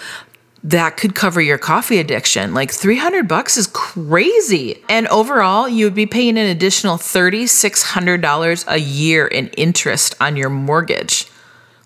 that 0.65 0.97
could 0.97 1.15
cover 1.15 1.41
your 1.41 1.59
coffee 1.59 1.99
addiction. 1.99 2.53
Like 2.53 2.73
300 2.73 3.29
bucks 3.29 3.57
is 3.57 3.69
crazy. 3.69 4.83
And 4.89 5.07
overall, 5.09 5.69
you 5.69 5.87
would 5.87 5.95
be 5.95 6.07
paying 6.07 6.37
an 6.37 6.47
additional 6.47 6.97
$3600 6.97 8.65
a 8.67 8.81
year 8.81 9.27
in 9.27 9.49
interest 9.51 10.15
on 10.21 10.37
your 10.37 10.51
mortgage. 10.51 11.31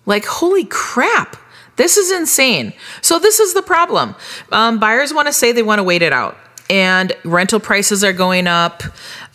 Like 0.05 0.25
holy 0.25 0.65
crap. 0.65 1.37
This 1.75 1.97
is 1.97 2.11
insane. 2.11 2.73
So, 3.01 3.17
this 3.17 3.39
is 3.39 3.53
the 3.53 3.61
problem. 3.61 4.15
Um, 4.51 4.79
buyers 4.79 5.13
want 5.13 5.27
to 5.27 5.33
say 5.33 5.51
they 5.51 5.63
want 5.63 5.79
to 5.79 5.83
wait 5.83 6.01
it 6.01 6.11
out, 6.11 6.37
and 6.69 7.13
rental 7.23 7.59
prices 7.59 8.03
are 8.03 8.13
going 8.13 8.45
up, 8.45 8.83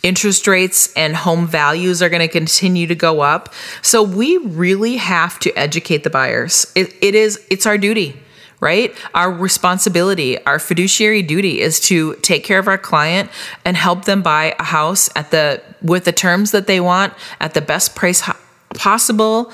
interest 0.03 0.47
rates 0.47 0.93
and 0.95 1.15
home 1.15 1.47
values 1.47 2.01
are 2.01 2.09
going 2.09 2.21
to 2.21 2.27
continue 2.27 2.87
to 2.87 2.95
go 2.95 3.21
up. 3.21 3.53
So, 3.81 4.03
we 4.03 4.37
really 4.37 4.97
have 4.97 5.39
to 5.39 5.51
educate 5.53 6.03
the 6.03 6.09
buyers. 6.09 6.71
It, 6.75 6.95
it 7.01 7.15
is, 7.15 7.45
it's 7.49 7.65
our 7.65 7.77
duty 7.77 8.15
right? 8.59 8.95
Our 9.13 9.31
responsibility, 9.31 10.43
our 10.45 10.59
fiduciary 10.59 11.21
duty 11.21 11.61
is 11.61 11.79
to 11.81 12.15
take 12.15 12.43
care 12.43 12.59
of 12.59 12.67
our 12.67 12.77
client 12.77 13.29
and 13.63 13.77
help 13.77 14.05
them 14.05 14.21
buy 14.21 14.55
a 14.57 14.63
house 14.63 15.09
at 15.15 15.31
the 15.31 15.61
with 15.81 16.05
the 16.05 16.11
terms 16.11 16.51
that 16.51 16.67
they 16.67 16.79
want 16.79 17.13
at 17.39 17.53
the 17.53 17.61
best 17.61 17.95
price 17.95 18.27
possible. 18.73 19.51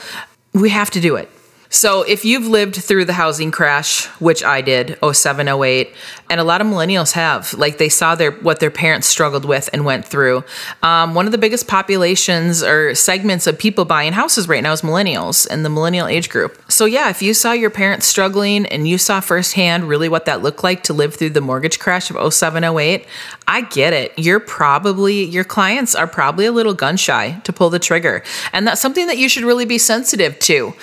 We 0.54 0.70
have 0.70 0.90
to 0.92 1.02
do 1.02 1.16
it. 1.16 1.30
So 1.74 2.04
if 2.04 2.24
you've 2.24 2.46
lived 2.46 2.76
through 2.76 3.06
the 3.06 3.14
housing 3.14 3.50
crash, 3.50 4.06
which 4.22 4.44
I 4.44 4.62
did, 4.62 4.96
07, 5.04 5.48
08, 5.48 5.92
and 6.30 6.40
a 6.40 6.44
lot 6.44 6.62
of 6.62 6.68
millennials 6.68 7.14
have, 7.14 7.52
like 7.56 7.80
they 7.80 7.90
saw 7.90 8.14
their 8.14 8.32
what 8.32 8.60
their 8.60 8.70
parents 8.70 9.08
struggled 9.08 9.44
with 9.44 9.72
and 9.74 9.84
went 9.84 10.06
through. 10.06 10.44
Um, 10.84 11.16
one 11.16 11.26
of 11.26 11.32
the 11.32 11.40
biggest 11.40 11.68
populations 11.68 12.62
or 12.62 12.94
segments 12.94 13.48
of 13.48 13.58
people 13.58 13.86
buying 13.86 14.14
houses 14.14 14.48
right 14.48 14.62
now 14.62 14.72
is 14.72 14.84
millennials 14.84 15.48
and 15.50 15.66
the 15.66 15.70
millennial 15.70 16.06
age 16.06 16.30
group. 16.30 16.62
So 16.72 16.86
yeah, 16.86 17.10
if 17.10 17.24
you 17.24 17.34
saw 17.34 17.54
your 17.54 17.72
parents 17.72 18.06
struggling 18.06 18.68
and 18.68 18.88
you 18.88 19.00
saw 19.00 19.20
firsthand 19.20 19.90
really 19.90 20.10
what 20.10 20.26
that 20.26 20.44
looked 20.44 20.64
like 20.64 20.84
to 20.84 20.94
live 20.94 21.16
through 21.16 21.32
the 21.32 21.42
mortgage 21.42 21.80
crash 21.80 22.12
of 22.12 22.34
07, 22.34 22.64
08, 22.64 23.08
I 23.48 23.62
get 23.62 23.94
it. 23.94 24.14
You're 24.16 24.40
probably 24.40 25.24
your 25.24 25.44
clients 25.44 25.96
are 25.96 26.08
probably 26.08 26.46
a 26.46 26.52
little 26.52 26.76
gun 26.76 26.98
shy 26.98 27.42
to 27.46 27.52
pull 27.52 27.72
the 27.72 27.80
trigger, 27.80 28.24
and 28.54 28.68
that's 28.68 28.80
something 28.80 29.08
that 29.08 29.18
you 29.18 29.28
should 29.28 29.44
really 29.44 29.66
be 29.66 29.80
sensitive 29.80 30.38
to 30.40 30.76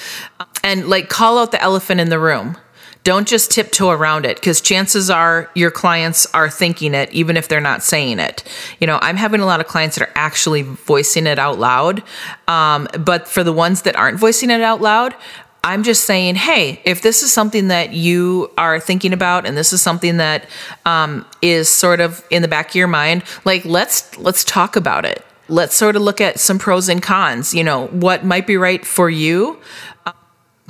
and 0.63 0.89
like 0.89 1.09
call 1.09 1.39
out 1.39 1.53
the 1.53 1.63
elephant 1.63 2.01
in 2.01 2.11
the 2.11 2.19
room. 2.19 2.57
Don't 3.03 3.27
just 3.27 3.51
tiptoe 3.51 3.89
around 3.89 4.27
it 4.27 4.37
because 4.37 4.61
chances 4.61 5.09
are 5.09 5.51
your 5.55 5.71
clients 5.71 6.27
are 6.35 6.51
thinking 6.51 6.93
it 6.93 7.11
even 7.13 7.39
if 7.39 7.49
they're 7.49 7.59
not 7.59 7.83
saying 7.83 8.19
it. 8.19 8.45
You 8.79 8.87
know, 8.87 8.99
I'm 9.01 9.17
having 9.17 9.41
a 9.41 9.47
lot 9.47 9.61
of 9.61 9.67
clients 9.67 9.97
that 9.97 10.07
are 10.07 10.13
actually 10.15 10.63
voicing 10.63 11.27
it 11.27 11.39
out 11.39 11.59
loud. 11.59 12.03
Um, 12.47 12.89
but 12.99 13.27
for 13.27 13.43
the 13.43 13.55
ones 13.55 13.83
that 13.83 13.97
aren't 13.97 14.19
voicing 14.19 14.51
it 14.51 14.61
out 14.61 14.83
loud, 14.83 15.15
I'm 15.63 15.83
just 15.83 16.05
saying, 16.05 16.37
hey, 16.37 16.81
if 16.85 17.03
this 17.03 17.23
is 17.23 17.33
something 17.33 17.69
that 17.69 17.93
you 17.93 18.51
are 18.57 18.81
thinking 18.81 19.13
about, 19.13 19.47
and 19.47 19.57
this 19.57 19.73
is 19.73 19.83
something 19.83 20.17
that 20.17 20.47
um, 20.87 21.27
is 21.43 21.69
sort 21.69 22.01
of 22.01 22.25
in 22.31 22.43
the 22.43 22.49
back 22.49 22.71
of 22.71 22.75
your 22.75 22.89
mind, 22.89 23.23
like 23.45 23.65
let's 23.65 24.17
let's 24.19 24.43
talk 24.45 24.77
about 24.77 25.05
it. 25.05 25.25
Let's 25.49 25.75
sort 25.75 25.97
of 25.97 26.03
look 26.03 26.21
at 26.21 26.39
some 26.39 26.59
pros 26.59 26.89
and 26.89 27.03
cons. 27.03 27.53
You 27.53 27.65
know, 27.65 27.89
what 27.89 28.25
might 28.25 28.47
be 28.47 28.57
right 28.57 28.85
for 28.87 29.11
you 29.11 29.59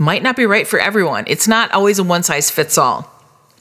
might 0.01 0.23
not 0.23 0.35
be 0.35 0.47
right 0.47 0.67
for 0.67 0.81
everyone. 0.81 1.25
It's 1.27 1.47
not 1.47 1.71
always 1.73 1.99
a 1.99 2.05
one 2.05 2.23
size 2.23 2.51
fits 2.51 2.79
all. 2.79 3.13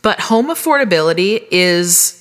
But 0.01 0.21
home 0.21 0.47
affordability 0.47 1.45
is 1.51 2.15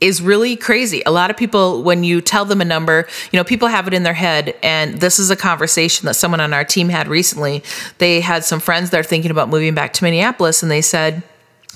is 0.00 0.22
really 0.22 0.56
crazy. 0.56 1.02
A 1.04 1.10
lot 1.10 1.28
of 1.28 1.36
people 1.36 1.82
when 1.82 2.02
you 2.02 2.20
tell 2.20 2.44
them 2.44 2.60
a 2.60 2.64
number, 2.64 3.06
you 3.30 3.36
know, 3.36 3.44
people 3.44 3.68
have 3.68 3.86
it 3.86 3.92
in 3.92 4.04
their 4.04 4.14
head 4.14 4.54
and 4.62 4.94
this 5.00 5.18
is 5.18 5.28
a 5.30 5.36
conversation 5.36 6.06
that 6.06 6.14
someone 6.14 6.40
on 6.40 6.54
our 6.54 6.64
team 6.64 6.88
had 6.88 7.08
recently. 7.08 7.62
They 7.98 8.20
had 8.20 8.42
some 8.42 8.58
friends 8.58 8.90
that 8.90 9.00
are 9.00 9.04
thinking 9.04 9.30
about 9.30 9.50
moving 9.50 9.74
back 9.74 9.92
to 9.94 10.04
Minneapolis 10.04 10.62
and 10.62 10.72
they 10.72 10.80
said, 10.80 11.22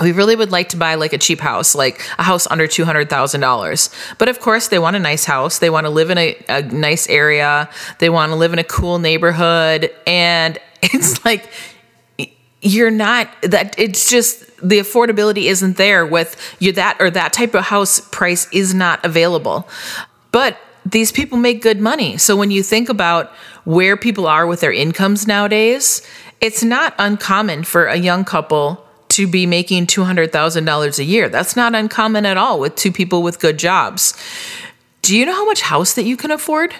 we 0.00 0.12
really 0.12 0.36
would 0.36 0.50
like 0.50 0.70
to 0.70 0.78
buy 0.78 0.94
like 0.94 1.12
a 1.12 1.18
cheap 1.18 1.40
house, 1.40 1.74
like 1.74 2.00
a 2.18 2.22
house 2.22 2.46
under 2.50 2.66
$200,000. 2.66 4.16
But 4.16 4.28
of 4.30 4.40
course, 4.40 4.68
they 4.68 4.78
want 4.78 4.96
a 4.96 4.98
nice 4.98 5.26
house. 5.26 5.58
They 5.58 5.68
want 5.68 5.84
to 5.84 5.90
live 5.90 6.08
in 6.08 6.16
a, 6.16 6.42
a 6.48 6.62
nice 6.62 7.06
area. 7.08 7.68
They 7.98 8.08
want 8.08 8.30
to 8.30 8.36
live 8.36 8.54
in 8.54 8.58
a 8.58 8.64
cool 8.64 8.98
neighborhood. 8.98 9.90
And 10.06 10.58
it's 10.82 11.22
like, 11.26 11.50
you're 12.62 12.90
not 12.90 13.28
that 13.42 13.74
it's 13.78 14.08
just 14.08 14.46
the 14.56 14.78
affordability 14.78 15.44
isn't 15.44 15.76
there 15.76 16.06
with 16.06 16.56
you 16.58 16.72
that 16.72 16.96
or 17.00 17.10
that 17.10 17.32
type 17.32 17.54
of 17.54 17.64
house 17.64 18.00
price 18.10 18.48
is 18.52 18.72
not 18.72 19.04
available. 19.04 19.68
But 20.30 20.56
these 20.86 21.12
people 21.12 21.38
make 21.38 21.62
good 21.62 21.80
money. 21.80 22.16
So 22.16 22.36
when 22.36 22.50
you 22.50 22.62
think 22.62 22.88
about 22.88 23.30
where 23.64 23.96
people 23.96 24.26
are 24.26 24.46
with 24.46 24.60
their 24.60 24.72
incomes 24.72 25.26
nowadays 25.26 26.02
it's 26.42 26.64
not 26.64 26.92
uncommon 26.98 27.62
for 27.62 27.86
a 27.86 27.96
young 27.96 28.24
couple 28.24 28.84
to 29.10 29.28
be 29.28 29.46
making 29.46 29.86
$200,000 29.86 30.98
a 30.98 31.04
year. 31.04 31.28
That's 31.28 31.54
not 31.54 31.74
uncommon 31.74 32.26
at 32.26 32.36
all 32.36 32.58
with 32.58 32.74
two 32.74 32.90
people 32.90 33.22
with 33.22 33.38
good 33.38 33.58
jobs. 33.58 34.12
Do 35.02 35.16
you 35.16 35.24
know 35.24 35.34
how 35.34 35.44
much 35.44 35.62
house 35.62 35.94
that 35.94 36.02
you 36.02 36.16
can 36.16 36.32
afford? 36.32 36.74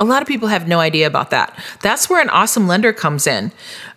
A 0.00 0.04
lot 0.04 0.22
of 0.22 0.28
people 0.28 0.48
have 0.48 0.66
no 0.66 0.80
idea 0.80 1.06
about 1.06 1.30
that. 1.30 1.56
That's 1.82 2.10
where 2.10 2.20
an 2.20 2.30
awesome 2.30 2.66
lender 2.66 2.92
comes 2.92 3.28
in. 3.28 3.52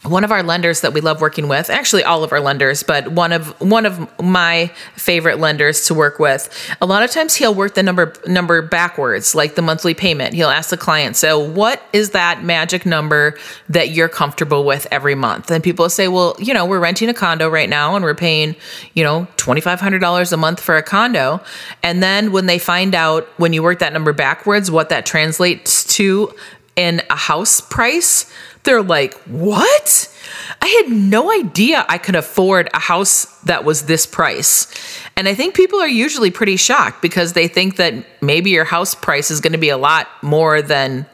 One 0.08 0.24
of 0.24 0.32
our 0.32 0.44
lenders 0.44 0.82
that 0.82 0.94
we 0.94 1.02
love 1.02 1.22
working 1.22 1.48
with, 1.48 1.70
actually 1.70 2.04
all 2.04 2.24
of 2.24 2.32
our 2.32 2.40
lenders, 2.40 2.84
but 2.84 3.12
one 3.12 3.34
of 3.34 3.60
one 3.60 3.86
of 3.86 4.08
my 4.22 4.72
favorite 4.96 5.40
lenders 5.40 5.86
to 5.88 5.94
work 5.94 6.20
with. 6.20 6.50
A 6.82 6.86
lot 6.86 7.04
of 7.04 7.12
times 7.12 7.36
he'll 7.36 7.54
work 7.54 7.76
the 7.76 7.84
number 7.84 8.14
number 8.26 8.62
backwards, 8.62 9.36
like 9.36 9.56
the 9.56 9.62
monthly 9.62 9.94
payment. 9.94 10.34
He'll 10.34 10.50
ask 10.50 10.70
the 10.70 10.78
client, 10.78 11.18
"So, 11.18 11.38
what 11.38 11.82
is 11.94 12.12
that 12.12 12.44
magic 12.44 12.86
number 12.86 13.38
that 13.70 13.90
you're 13.90 14.10
comfortable 14.10 14.64
with 14.64 14.88
every 14.92 15.16
month?" 15.16 15.52
And 15.52 15.64
people 15.64 15.90
say, 15.90 16.08
"Well, 16.08 16.36
you 16.40 16.54
know, 16.54 16.66
we're 16.66 16.80
renting 16.80 17.10
a 17.10 17.14
condo 17.14 17.50
right 17.50 17.70
now 17.70 17.96
and 17.96 18.04
we're 18.04 18.16
paying, 18.16 18.56
you 18.94 19.04
know, 19.04 19.28
$2500 19.38 20.32
a 20.32 20.38
month 20.38 20.62
for 20.62 20.78
a 20.78 20.84
condo." 20.84 21.42
And 21.84 22.02
then 22.02 22.32
when 22.32 22.46
they 22.46 22.60
find 22.60 22.96
out 22.96 23.28
when 23.38 23.54
you 23.54 23.62
work 23.62 23.80
that 23.80 23.94
number 23.94 24.14
backwards 24.14 24.72
what 24.72 24.90
that 24.90 25.06
translates 25.06 25.84
to 25.96 26.34
in 26.76 27.02
a 27.10 27.16
house 27.16 27.60
price, 27.60 28.26
they're 28.68 28.84
like, 28.84 29.16
What? 29.24 30.14
I 30.62 30.68
had 30.68 30.92
no 30.92 31.32
idea 31.32 31.86
I 31.88 31.98
could 31.98 32.16
afford 32.16 32.70
a 32.74 32.80
house 32.80 33.26
that 33.44 33.64
was 33.64 33.84
this 33.84 34.06
price. 34.06 34.68
And 35.16 35.28
I 35.28 35.34
think 35.34 35.56
people 35.56 35.80
are 35.80 35.88
usually 35.88 36.30
pretty 36.30 36.58
shocked 36.58 37.02
because 37.02 37.34
they 37.34 37.48
think 37.48 37.78
that 37.78 37.94
maybe 38.22 38.50
your 38.50 38.66
house 38.66 38.94
price 38.94 39.32
is 39.32 39.40
going 39.40 39.54
to 39.54 39.60
be 39.60 39.70
a 39.70 39.78
lot 39.78 40.08
more 40.22 40.62
than 40.62 41.06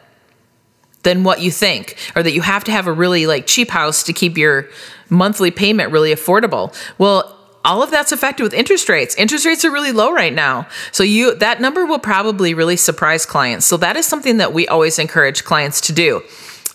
than 1.03 1.23
what 1.23 1.41
you 1.41 1.51
think 1.51 1.97
or 2.15 2.23
that 2.23 2.31
you 2.31 2.41
have 2.41 2.63
to 2.63 2.71
have 2.71 2.87
a 2.87 2.91
really 2.91 3.27
like 3.27 3.45
cheap 3.45 3.69
house 3.69 4.03
to 4.03 4.13
keep 4.13 4.37
your 4.37 4.69
monthly 5.09 5.51
payment 5.51 5.91
really 5.91 6.13
affordable. 6.13 6.73
Well, 6.97 7.37
all 7.65 7.83
of 7.83 7.91
that's 7.91 8.11
affected 8.11 8.43
with 8.43 8.53
interest 8.53 8.89
rates. 8.89 9.15
Interest 9.15 9.45
rates 9.45 9.63
are 9.63 9.71
really 9.71 9.91
low 9.91 10.11
right 10.11 10.33
now. 10.33 10.67
So 10.91 11.03
you 11.03 11.35
that 11.35 11.61
number 11.61 11.85
will 11.85 11.99
probably 11.99 12.53
really 12.53 12.77
surprise 12.77 13.25
clients. 13.25 13.65
So 13.65 13.77
that 13.77 13.95
is 13.95 14.05
something 14.05 14.37
that 14.37 14.53
we 14.53 14.67
always 14.67 14.97
encourage 14.99 15.43
clients 15.43 15.81
to 15.81 15.93
do. 15.93 16.23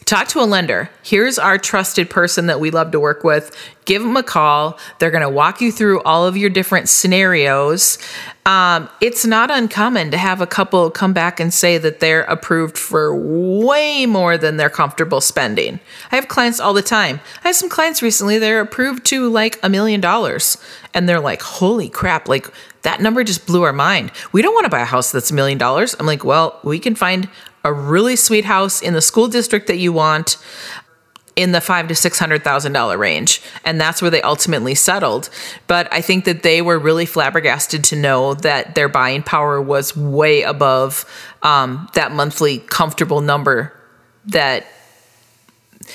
Talk 0.08 0.28
to 0.28 0.40
a 0.40 0.48
lender. 0.48 0.88
Here's 1.02 1.38
our 1.38 1.58
trusted 1.58 2.08
person 2.08 2.46
that 2.46 2.60
we 2.60 2.70
love 2.70 2.92
to 2.92 2.98
work 2.98 3.24
with. 3.24 3.54
Give 3.84 4.00
them 4.00 4.16
a 4.16 4.22
call. 4.22 4.78
They're 4.98 5.10
going 5.10 5.20
to 5.20 5.28
walk 5.28 5.60
you 5.60 5.70
through 5.70 6.00
all 6.00 6.26
of 6.26 6.34
your 6.34 6.48
different 6.48 6.88
scenarios. 6.88 7.98
Um, 8.46 8.88
it's 9.02 9.26
not 9.26 9.50
uncommon 9.50 10.10
to 10.12 10.16
have 10.16 10.40
a 10.40 10.46
couple 10.46 10.90
come 10.90 11.12
back 11.12 11.40
and 11.40 11.52
say 11.52 11.76
that 11.76 12.00
they're 12.00 12.22
approved 12.22 12.78
for 12.78 13.14
way 13.14 14.06
more 14.06 14.38
than 14.38 14.56
they're 14.56 14.70
comfortable 14.70 15.20
spending. 15.20 15.78
I 16.10 16.16
have 16.16 16.28
clients 16.28 16.58
all 16.58 16.72
the 16.72 16.80
time. 16.80 17.20
I 17.44 17.48
have 17.48 17.56
some 17.56 17.68
clients 17.68 18.00
recently, 18.00 18.38
they're 18.38 18.62
approved 18.62 19.04
to 19.06 19.28
like 19.28 19.58
a 19.62 19.68
million 19.68 20.00
dollars. 20.00 20.56
And 20.94 21.06
they're 21.06 21.20
like, 21.20 21.42
holy 21.42 21.90
crap, 21.90 22.28
like 22.28 22.50
that 22.80 23.02
number 23.02 23.24
just 23.24 23.46
blew 23.46 23.64
our 23.64 23.74
mind. 23.74 24.10
We 24.32 24.40
don't 24.40 24.54
want 24.54 24.64
to 24.64 24.70
buy 24.70 24.80
a 24.80 24.86
house 24.86 25.12
that's 25.12 25.30
a 25.30 25.34
million 25.34 25.58
dollars. 25.58 25.94
I'm 26.00 26.06
like, 26.06 26.24
well, 26.24 26.58
we 26.64 26.78
can 26.78 26.94
find 26.94 27.28
a 27.68 27.72
really 27.72 28.16
sweet 28.16 28.46
house 28.46 28.80
in 28.80 28.94
the 28.94 29.02
school 29.02 29.28
district 29.28 29.66
that 29.66 29.76
you 29.76 29.92
want 29.92 30.38
in 31.36 31.52
the 31.52 31.60
five 31.60 31.86
to 31.86 31.94
six 31.94 32.18
hundred 32.18 32.42
thousand 32.42 32.72
dollar 32.72 32.98
range, 32.98 33.40
and 33.64 33.80
that's 33.80 34.02
where 34.02 34.10
they 34.10 34.22
ultimately 34.22 34.74
settled. 34.74 35.30
But 35.68 35.92
I 35.92 36.00
think 36.00 36.24
that 36.24 36.42
they 36.42 36.62
were 36.62 36.78
really 36.78 37.06
flabbergasted 37.06 37.84
to 37.84 37.96
know 37.96 38.34
that 38.34 38.74
their 38.74 38.88
buying 38.88 39.22
power 39.22 39.62
was 39.62 39.96
way 39.96 40.42
above 40.42 41.04
um, 41.42 41.88
that 41.94 42.10
monthly 42.10 42.58
comfortable 42.58 43.20
number 43.20 43.72
that 44.26 44.66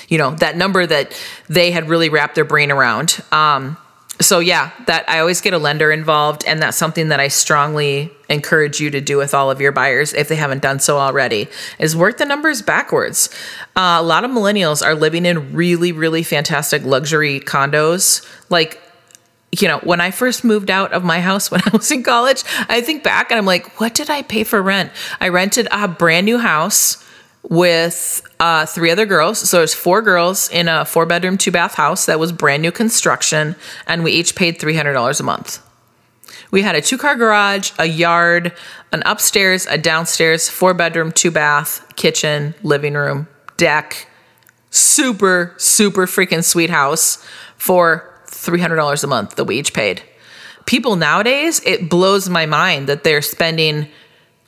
you 0.08 0.16
know 0.16 0.30
that 0.36 0.56
number 0.56 0.86
that 0.86 1.12
they 1.48 1.72
had 1.72 1.90
really 1.90 2.08
wrapped 2.08 2.36
their 2.36 2.46
brain 2.46 2.70
around. 2.70 3.20
Um, 3.30 3.76
so 4.20 4.38
yeah, 4.38 4.70
that 4.86 5.08
I 5.08 5.18
always 5.18 5.40
get 5.40 5.54
a 5.54 5.58
lender 5.58 5.90
involved, 5.90 6.44
and 6.46 6.62
that's 6.62 6.76
something 6.76 7.08
that 7.08 7.20
I 7.20 7.28
strongly 7.28 8.12
encourage 8.28 8.80
you 8.80 8.90
to 8.90 9.00
do 9.00 9.16
with 9.16 9.34
all 9.34 9.50
of 9.50 9.60
your 9.60 9.72
buyers 9.72 10.12
if 10.12 10.28
they 10.28 10.36
haven't 10.36 10.62
done 10.62 10.78
so 10.78 10.98
already. 10.98 11.48
Is 11.78 11.96
work 11.96 12.18
the 12.18 12.24
numbers 12.24 12.62
backwards. 12.62 13.28
Uh, 13.76 13.98
a 14.00 14.02
lot 14.02 14.24
of 14.24 14.30
millennials 14.30 14.84
are 14.84 14.94
living 14.94 15.26
in 15.26 15.52
really, 15.52 15.90
really 15.92 16.22
fantastic 16.22 16.84
luxury 16.84 17.40
condos, 17.40 18.26
like. 18.50 18.80
You 19.56 19.68
know, 19.68 19.78
when 19.84 20.00
I 20.00 20.10
first 20.10 20.42
moved 20.42 20.68
out 20.68 20.92
of 20.92 21.04
my 21.04 21.20
house 21.20 21.48
when 21.52 21.60
I 21.64 21.70
was 21.70 21.88
in 21.92 22.02
college, 22.02 22.42
I 22.68 22.80
think 22.80 23.04
back 23.04 23.30
and 23.30 23.38
I'm 23.38 23.46
like, 23.46 23.78
what 23.78 23.94
did 23.94 24.10
I 24.10 24.22
pay 24.22 24.42
for 24.42 24.60
rent? 24.60 24.90
I 25.20 25.28
rented 25.28 25.68
a 25.70 25.86
brand 25.86 26.24
new 26.24 26.38
house 26.38 27.04
with 27.48 28.23
uh, 28.40 28.66
three 28.66 28.90
other 28.90 29.06
girls. 29.06 29.38
So 29.38 29.58
there's 29.58 29.74
four 29.74 30.02
girls 30.02 30.48
in 30.50 30.68
a 30.68 30.84
four 30.84 31.06
bedroom, 31.06 31.38
two 31.38 31.50
bath 31.50 31.74
house 31.74 32.06
that 32.06 32.18
was 32.18 32.32
brand 32.32 32.62
new 32.62 32.72
construction, 32.72 33.56
and 33.86 34.04
we 34.04 34.12
each 34.12 34.34
paid 34.34 34.58
$300 34.58 35.20
a 35.20 35.22
month. 35.22 35.62
We 36.50 36.62
had 36.62 36.76
a 36.76 36.80
two 36.80 36.98
car 36.98 37.16
garage, 37.16 37.72
a 37.78 37.86
yard, 37.86 38.52
an 38.92 39.02
upstairs, 39.06 39.66
a 39.66 39.78
downstairs, 39.78 40.48
four 40.48 40.74
bedroom, 40.74 41.12
two 41.12 41.30
bath, 41.30 41.84
kitchen, 41.96 42.54
living 42.62 42.94
room, 42.94 43.28
deck. 43.56 44.08
Super, 44.70 45.54
super 45.56 46.06
freaking 46.06 46.44
sweet 46.44 46.70
house 46.70 47.24
for 47.56 48.12
$300 48.26 49.04
a 49.04 49.06
month 49.06 49.36
that 49.36 49.44
we 49.44 49.56
each 49.58 49.72
paid. 49.72 50.02
People 50.66 50.96
nowadays, 50.96 51.60
it 51.64 51.88
blows 51.88 52.28
my 52.28 52.46
mind 52.46 52.88
that 52.88 53.04
they're 53.04 53.22
spending 53.22 53.88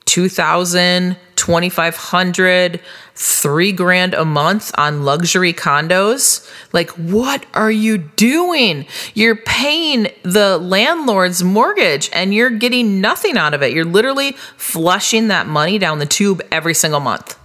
2000 0.07 1.17
2500 1.37 2.81
3 3.17 3.73
grand 3.73 4.15
a 4.15 4.25
month 4.25 4.71
on 4.79 5.05
luxury 5.05 5.53
condos? 5.53 6.49
Like 6.73 6.91
what 6.91 7.45
are 7.55 7.71
you 7.71 7.99
doing? 7.99 8.87
You're 9.15 9.37
paying 9.37 10.09
the 10.23 10.59
landlord's 10.59 11.43
mortgage 11.43 12.11
and 12.13 12.33
you're 12.33 12.51
getting 12.51 13.01
nothing 13.01 13.37
out 13.37 13.55
of 13.55 13.63
it. 13.63 13.73
You're 13.73 13.85
literally 13.85 14.33
flushing 14.57 15.29
that 15.29 15.47
money 15.47 15.79
down 15.79 15.99
the 15.99 16.07
tube 16.07 16.43
every 16.53 16.75
single 16.75 17.01
month. 17.01 17.39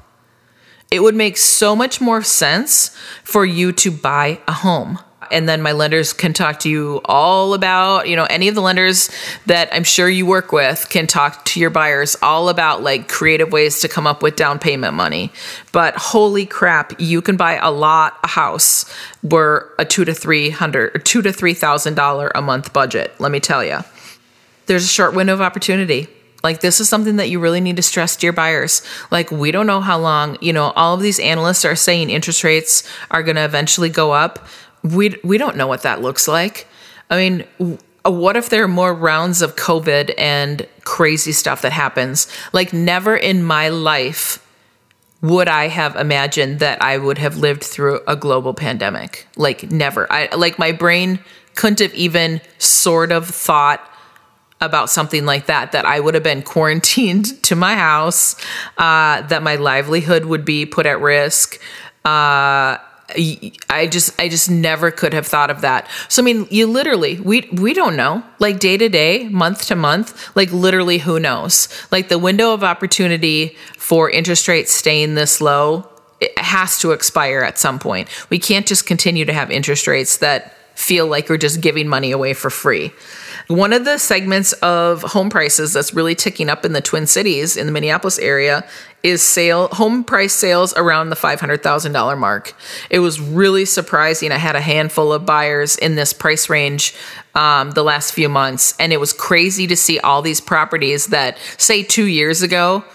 It 0.92 1.02
would 1.02 1.16
make 1.16 1.38
so 1.38 1.76
much 1.76 2.02
more 2.02 2.22
sense 2.22 2.96
for 3.24 3.46
you 3.46 3.72
to 3.72 3.92
buy 3.92 4.42
a 4.48 4.52
home 4.52 5.00
and 5.32 5.48
then 5.48 5.62
my 5.62 5.72
lenders 5.72 6.14
can 6.14 6.34
talk 6.34 6.60
to 6.60 6.70
you 6.70 7.02
all 7.06 7.54
about, 7.54 8.08
you 8.08 8.16
know, 8.16 8.26
any 8.26 8.48
of 8.48 8.56
the 8.56 8.62
lenders 8.62 9.10
that 9.46 9.70
I'm 9.72 9.84
sure 9.84 10.10
you 10.10 10.26
work 10.26 10.52
with 10.52 10.88
can 10.90 11.08
talk 11.08 11.46
to 11.46 11.60
your 11.60 11.70
buyers 11.70 12.16
all 12.22 12.50
about 12.50 12.84
like 12.84 13.08
creative 13.08 13.52
ways 13.52 13.82
to 13.82 13.88
come 13.88 14.06
up 14.06 14.22
with 14.22 14.36
down 14.36 14.60
payment 14.60 14.94
money. 14.94 15.32
But 15.72 15.96
holy 15.96 16.46
crap, 16.46 17.00
you 17.00 17.22
can 17.22 17.38
buy 17.38 17.54
a 17.56 17.72
lot 17.72 18.18
a 18.24 18.28
house 18.28 18.92
where 19.22 19.70
a 19.80 19.86
two 19.86 20.06
to 20.06 20.14
three 20.14 20.50
hundred 20.50 20.96
or 20.96 21.00
two 21.00 21.22
to 21.22 21.32
three 21.32 21.54
thousand 21.54 21.96
dollar 21.96 22.32
a 22.36 22.42
month 22.42 22.74
budget. 22.74 23.14
Let 23.20 23.32
me 23.32 23.40
tell 23.40 23.64
you, 23.64 23.80
there's 24.66 24.86
a 24.86 24.88
short 24.88 25.16
window 25.16 25.34
of 25.34 25.42
opportunity. 25.42 26.08
Like 26.44 26.62
this 26.62 26.80
is 26.80 26.90
something 26.90 27.18
that 27.18 27.30
you 27.30 27.40
really 27.40 27.62
need 27.62 27.76
to 27.76 27.84
stress 27.84 28.16
to 28.16 28.26
your 28.26 28.34
buyers. 28.34 28.82
Like 29.12 29.32
we 29.32 29.52
don't 29.52 29.68
know 29.68 29.82
how 29.82 30.00
long, 30.00 30.38
you 30.42 30.54
know, 30.54 30.72
all 30.72 30.96
of 30.96 31.02
these 31.02 31.20
analysts 31.20 31.66
are 31.66 31.76
saying 31.76 32.10
interest 32.10 32.44
rates 32.44 32.84
are 33.12 33.22
going 33.22 33.36
to 33.36 33.46
eventually 33.46 33.90
go 33.90 34.12
up 34.12 34.48
we 34.84 35.18
we 35.24 35.38
don't 35.38 35.58
know 35.58 35.68
what 35.68 35.84
that 35.84 36.02
looks 36.02 36.28
like. 36.28 36.68
I 37.10 37.18
mean, 37.18 37.46
what 38.04 38.36
if 38.36 38.50
there 38.50 38.64
are 38.64 38.70
more 38.70 38.94
rounds 38.94 39.42
of 39.42 39.56
COVID 39.56 40.14
and 40.18 40.68
crazy 40.84 41.32
stuff 41.32 41.62
that 41.62 41.72
happens? 41.72 42.28
Like 42.54 42.74
never 42.74 43.16
in 43.16 43.44
my 43.44 43.70
life 43.70 44.46
would 45.22 45.48
I 45.48 45.68
have 45.68 45.96
imagined 45.96 46.60
that 46.60 46.82
I 46.82 46.98
would 46.98 47.20
have 47.20 47.38
lived 47.38 47.64
through 47.64 48.02
a 48.08 48.16
global 48.16 48.54
pandemic. 48.54 49.28
Like 49.36 49.72
never. 49.72 50.12
I 50.12 50.34
like 50.36 50.58
my 50.58 50.72
brain 50.72 51.20
couldn't 51.56 51.80
have 51.80 51.94
even 51.94 52.42
sort 52.58 53.12
of 53.12 53.28
thought 53.28 53.88
about 54.62 54.90
something 54.90 55.26
like 55.26 55.48
that 55.48 55.72
that 55.72 55.86
I 55.86 56.00
would 56.00 56.14
have 56.14 56.24
been 56.24 56.42
quarantined 56.54 57.44
to 57.44 57.56
my 57.56 57.76
house, 57.76 58.36
uh, 58.78 59.22
that 59.24 59.44
my 59.44 59.56
livelihood 59.56 60.26
would 60.26 60.46
be 60.46 60.66
put 60.66 60.86
at 60.86 61.02
risk. 61.02 61.60
Uh, 62.06 62.78
I 63.70 63.88
just 63.88 64.20
I 64.20 64.30
just 64.30 64.50
never 64.50 64.92
could 64.92 65.14
have 65.14 65.28
thought 65.28 65.50
of 65.50 65.62
that. 65.62 65.88
So 66.10 66.22
I 66.22 66.26
mean, 66.26 66.48
you 66.50 66.68
literally 66.68 67.20
we 67.20 67.50
we 67.52 67.74
don't 67.74 67.96
know. 67.96 68.24
Like 68.40 68.60
day 68.60 68.78
to 68.78 68.90
day, 68.90 69.28
month 69.30 69.68
to 69.68 69.76
month, 69.76 70.36
like 70.36 70.52
literally 70.52 70.98
who 71.00 71.20
knows? 71.20 71.68
Like 71.92 72.10
the 72.10 72.20
window 72.20 72.54
of 72.54 72.64
opportunity 72.64 73.56
for 73.78 74.10
interest 74.10 74.48
rates 74.48 74.74
staying 74.74 75.16
this 75.16 75.42
low 75.42 75.88
it 76.22 76.38
has 76.38 76.78
to 76.80 76.92
expire 76.92 77.42
at 77.42 77.58
some 77.58 77.80
point. 77.80 78.08
We 78.30 78.38
can't 78.40 78.68
just 78.68 78.86
continue 78.86 79.26
to 79.26 79.34
have 79.34 79.50
interest 79.52 79.88
rates 79.88 80.18
that 80.18 80.56
feel 80.76 81.08
like 81.08 81.28
we're 81.28 81.38
just 81.38 81.62
giving 81.62 81.88
money 81.88 82.12
away 82.12 82.34
for 82.34 82.50
free. 82.50 82.92
One 83.52 83.74
of 83.74 83.84
the 83.84 83.98
segments 83.98 84.54
of 84.54 85.02
home 85.02 85.30
prices 85.30 85.74
that's 85.74 85.94
really 85.94 86.16
ticking 86.16 86.50
up 86.50 86.64
in 86.64 86.72
the 86.72 86.80
Twin 86.80 87.06
Cities 87.06 87.58
in 87.58 87.66
the 87.66 87.74
Minneapolis 87.74 88.18
area 88.18 88.66
is 89.04 89.22
sale 89.22 89.68
home 89.68 90.06
price 90.06 90.32
sales 90.32 90.74
around 90.78 91.10
the 91.10 91.18
$500,000 91.18 92.18
mark. 92.18 92.56
It 92.90 93.00
was 93.00 93.20
really 93.20 93.66
surprising. 93.66 94.32
I 94.32 94.38
had 94.38 94.56
a 94.56 94.62
handful 94.62 95.12
of 95.12 95.26
buyers 95.26 95.76
in 95.76 95.96
this 95.96 96.14
price 96.14 96.50
range 96.50 96.96
um, 97.36 97.72
the 97.72 97.84
last 97.84 98.14
few 98.14 98.30
months, 98.30 98.74
and 98.80 98.94
it 98.94 99.02
was 99.02 99.12
crazy 99.12 99.68
to 99.68 99.76
see 99.76 100.00
all 100.00 100.22
these 100.22 100.40
properties 100.40 101.08
that, 101.08 101.38
say, 101.58 101.84
two 101.84 102.06
years 102.06 102.42
ago, 102.42 102.86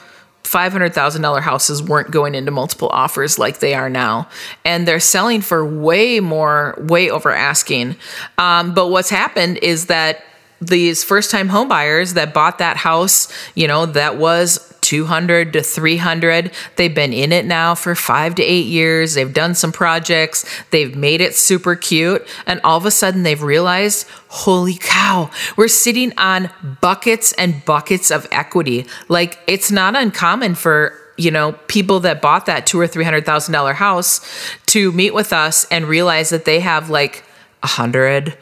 $500,000 0.44 1.42
houses 1.42 1.82
weren't 1.82 2.10
going 2.10 2.34
into 2.34 2.50
multiple 2.50 2.88
offers 2.88 3.38
like 3.38 3.58
they 3.58 3.74
are 3.74 3.90
now. 3.90 4.26
And 4.64 4.88
they're 4.88 5.00
selling 5.00 5.42
for 5.42 5.66
way 5.66 6.18
more, 6.20 6.76
way 6.78 7.10
over 7.10 7.30
asking. 7.30 7.96
Um, 8.38 8.72
but 8.72 8.88
what's 8.88 9.10
happened 9.10 9.58
is 9.58 9.86
that 9.88 10.24
these 10.60 11.04
first 11.04 11.30
time 11.30 11.48
home 11.48 11.68
buyers 11.68 12.14
that 12.14 12.32
bought 12.32 12.58
that 12.58 12.76
house, 12.76 13.32
you 13.54 13.68
know, 13.68 13.86
that 13.86 14.16
was 14.16 14.74
200 14.86 15.52
to 15.52 15.62
300. 15.62 16.52
They've 16.76 16.94
been 16.94 17.12
in 17.12 17.32
it 17.32 17.44
now 17.44 17.74
for 17.74 17.96
five 17.96 18.36
to 18.36 18.42
eight 18.44 18.66
years. 18.66 19.14
They've 19.14 19.32
done 19.32 19.56
some 19.56 19.72
projects. 19.72 20.44
They've 20.70 20.94
made 20.94 21.20
it 21.20 21.34
super 21.34 21.74
cute. 21.74 22.26
And 22.46 22.60
all 22.62 22.76
of 22.78 22.86
a 22.86 22.92
sudden 22.92 23.24
they've 23.24 23.42
realized, 23.42 24.06
holy 24.28 24.78
cow, 24.80 25.30
we're 25.56 25.66
sitting 25.66 26.16
on 26.16 26.50
buckets 26.80 27.32
and 27.32 27.64
buckets 27.64 28.12
of 28.12 28.28
equity. 28.30 28.86
Like 29.08 29.40
it's 29.48 29.72
not 29.72 29.96
uncommon 29.96 30.54
for 30.54 30.96
you 31.18 31.30
know 31.30 31.52
people 31.66 32.00
that 32.00 32.20
bought 32.20 32.46
that 32.46 32.66
two 32.66 32.78
or 32.78 32.86
three 32.86 33.04
hundred 33.04 33.24
thousand 33.24 33.54
dollar 33.54 33.72
house 33.72 34.20
to 34.66 34.92
meet 34.92 35.14
with 35.14 35.32
us 35.32 35.66
and 35.70 35.86
realize 35.86 36.28
that 36.28 36.44
they 36.44 36.60
have 36.60 36.90
like 36.90 37.24
a 37.62 37.66
hundred 37.66 38.36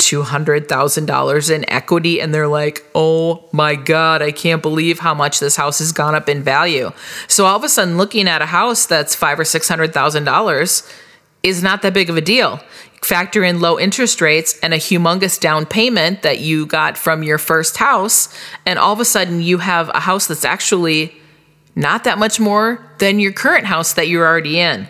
$200,000 0.00 1.50
in 1.50 1.70
equity 1.70 2.20
and 2.20 2.34
they're 2.34 2.48
like, 2.48 2.84
"Oh 2.94 3.44
my 3.52 3.74
god, 3.74 4.22
I 4.22 4.32
can't 4.32 4.62
believe 4.62 4.98
how 4.98 5.14
much 5.14 5.38
this 5.38 5.56
house 5.56 5.78
has 5.78 5.92
gone 5.92 6.14
up 6.14 6.28
in 6.28 6.42
value." 6.42 6.90
So 7.28 7.46
all 7.46 7.56
of 7.56 7.64
a 7.64 7.68
sudden 7.68 7.96
looking 7.96 8.28
at 8.28 8.42
a 8.42 8.46
house 8.46 8.86
that's 8.86 9.14
5 9.14 9.38
or 9.38 9.44
600,000 9.44 10.24
dollars 10.24 10.82
is 11.42 11.62
not 11.62 11.82
that 11.82 11.94
big 11.94 12.10
of 12.10 12.16
a 12.16 12.20
deal. 12.20 12.60
Factor 13.02 13.42
in 13.42 13.60
low 13.60 13.78
interest 13.78 14.20
rates 14.20 14.58
and 14.62 14.74
a 14.74 14.76
humongous 14.76 15.40
down 15.40 15.64
payment 15.64 16.22
that 16.22 16.40
you 16.40 16.66
got 16.66 16.98
from 16.98 17.22
your 17.22 17.38
first 17.38 17.76
house, 17.78 18.28
and 18.66 18.78
all 18.78 18.92
of 18.92 19.00
a 19.00 19.04
sudden 19.04 19.40
you 19.40 19.58
have 19.58 19.88
a 19.94 20.00
house 20.00 20.26
that's 20.26 20.44
actually 20.44 21.14
not 21.74 22.04
that 22.04 22.18
much 22.18 22.38
more 22.40 22.84
than 22.98 23.20
your 23.20 23.32
current 23.32 23.64
house 23.64 23.94
that 23.94 24.08
you're 24.08 24.26
already 24.26 24.58
in. 24.60 24.86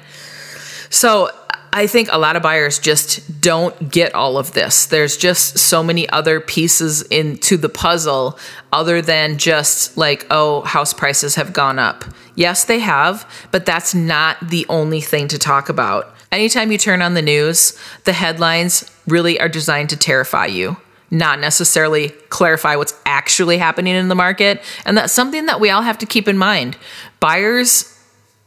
So 0.88 1.30
I 1.72 1.86
think 1.86 2.08
a 2.10 2.18
lot 2.18 2.36
of 2.36 2.42
buyers 2.42 2.78
just 2.78 3.40
don't 3.40 3.90
get 3.90 4.14
all 4.14 4.38
of 4.38 4.52
this. 4.52 4.86
There's 4.86 5.16
just 5.16 5.58
so 5.58 5.82
many 5.82 6.08
other 6.08 6.40
pieces 6.40 7.02
into 7.02 7.56
the 7.56 7.68
puzzle 7.68 8.38
other 8.72 9.00
than 9.00 9.38
just 9.38 9.96
like, 9.96 10.26
oh, 10.30 10.62
house 10.62 10.92
prices 10.92 11.36
have 11.36 11.52
gone 11.52 11.78
up. 11.78 12.04
Yes, 12.34 12.64
they 12.64 12.80
have, 12.80 13.30
but 13.52 13.66
that's 13.66 13.94
not 13.94 14.50
the 14.50 14.66
only 14.68 15.00
thing 15.00 15.28
to 15.28 15.38
talk 15.38 15.68
about. 15.68 16.12
Anytime 16.32 16.72
you 16.72 16.78
turn 16.78 17.02
on 17.02 17.14
the 17.14 17.22
news, 17.22 17.78
the 18.04 18.12
headlines 18.12 18.90
really 19.06 19.40
are 19.40 19.48
designed 19.48 19.90
to 19.90 19.96
terrify 19.96 20.46
you, 20.46 20.76
not 21.10 21.40
necessarily 21.40 22.10
clarify 22.30 22.76
what's 22.76 22.94
actually 23.04 23.58
happening 23.58 23.94
in 23.94 24.08
the 24.08 24.14
market. 24.14 24.62
And 24.84 24.96
that's 24.96 25.12
something 25.12 25.46
that 25.46 25.60
we 25.60 25.70
all 25.70 25.82
have 25.82 25.98
to 25.98 26.06
keep 26.06 26.28
in 26.28 26.38
mind. 26.38 26.76
Buyers 27.18 27.96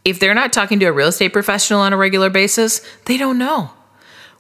if 0.06 0.20
they're 0.20 0.34
not 0.34 0.54
talking 0.54 0.80
to 0.80 0.86
a 0.86 0.92
real 0.92 1.08
estate 1.08 1.34
professional 1.34 1.80
on 1.80 1.94
a 1.94 1.98
regular 1.98 2.30
basis, 2.30 2.82
they 3.06 3.18
don't 3.18 3.38
know. 3.38 3.72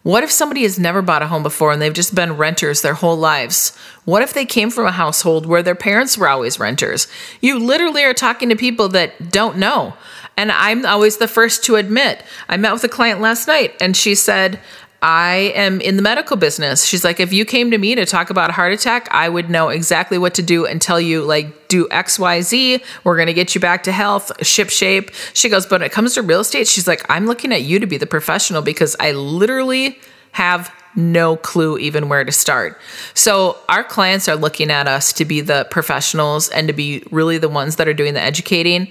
What 0.03 0.23
if 0.25 0.31
somebody 0.31 0.63
has 0.63 0.77
never 0.77 1.01
bought 1.01 1.21
a 1.21 1.27
home 1.27 1.43
before 1.43 1.71
and 1.71 1.81
they've 1.81 1.93
just 1.93 2.13
been 2.13 2.35
renters 2.35 2.81
their 2.81 2.93
whole 2.93 3.15
lives? 3.15 3.77
What 4.03 4.21
if 4.21 4.33
they 4.33 4.45
came 4.45 4.69
from 4.69 4.85
a 4.85 4.91
household 4.91 5.45
where 5.45 5.63
their 5.63 5.75
parents 5.75 6.17
were 6.17 6.27
always 6.27 6.59
renters? 6.59 7.07
You 7.39 7.57
literally 7.57 8.03
are 8.03 8.13
talking 8.13 8.49
to 8.49 8.55
people 8.57 8.89
that 8.89 9.31
don't 9.31 9.57
know. 9.57 9.93
And 10.35 10.51
I'm 10.51 10.85
always 10.85 11.17
the 11.17 11.27
first 11.27 11.63
to 11.65 11.77
admit. 11.77 12.21
I 12.49 12.57
met 12.57 12.73
with 12.73 12.83
a 12.83 12.89
client 12.89 13.21
last 13.21 13.47
night 13.47 13.75
and 13.79 13.95
she 13.95 14.13
said, 14.13 14.59
I 15.03 15.51
am 15.53 15.81
in 15.81 15.97
the 15.97 16.01
medical 16.01 16.37
business. 16.37 16.85
She's 16.85 17.03
like, 17.03 17.19
if 17.19 17.33
you 17.33 17.43
came 17.43 17.71
to 17.71 17.77
me 17.77 17.93
to 17.93 18.05
talk 18.05 18.29
about 18.29 18.49
a 18.49 18.53
heart 18.53 18.71
attack, 18.71 19.09
I 19.11 19.27
would 19.27 19.49
know 19.49 19.67
exactly 19.67 20.17
what 20.17 20.33
to 20.35 20.41
do 20.41 20.65
and 20.65 20.81
tell 20.81 20.99
you, 20.99 21.23
like, 21.23 21.67
do 21.67 21.89
X, 21.91 22.17
Y, 22.17 22.39
Z. 22.39 22.81
We're 23.03 23.17
going 23.17 23.27
to 23.27 23.33
get 23.33 23.53
you 23.53 23.59
back 23.59 23.83
to 23.83 23.91
health, 23.91 24.31
ship 24.45 24.69
shape. 24.69 25.11
She 25.33 25.49
goes, 25.49 25.65
but 25.65 25.81
when 25.81 25.87
it 25.87 25.91
comes 25.91 26.13
to 26.13 26.21
real 26.21 26.39
estate, 26.39 26.69
she's 26.69 26.87
like, 26.87 27.05
I'm 27.09 27.27
looking 27.27 27.51
at 27.51 27.63
you 27.63 27.79
to 27.79 27.85
be 27.85 27.97
the 27.97 28.07
professional 28.07 28.61
because 28.61 28.95
I 28.97 29.11
literally 29.11 29.99
have 30.31 30.73
no 30.95 31.35
clue 31.35 31.77
even 31.79 32.07
where 32.07 32.23
to 32.23 32.31
start. 32.31 32.79
So, 33.13 33.57
our 33.67 33.83
clients 33.83 34.29
are 34.29 34.37
looking 34.37 34.71
at 34.71 34.87
us 34.87 35.11
to 35.13 35.25
be 35.25 35.41
the 35.41 35.67
professionals 35.69 36.47
and 36.47 36.69
to 36.69 36.73
be 36.73 37.03
really 37.11 37.37
the 37.37 37.49
ones 37.49 37.75
that 37.75 37.89
are 37.89 37.93
doing 37.93 38.13
the 38.13 38.21
educating. 38.21 38.89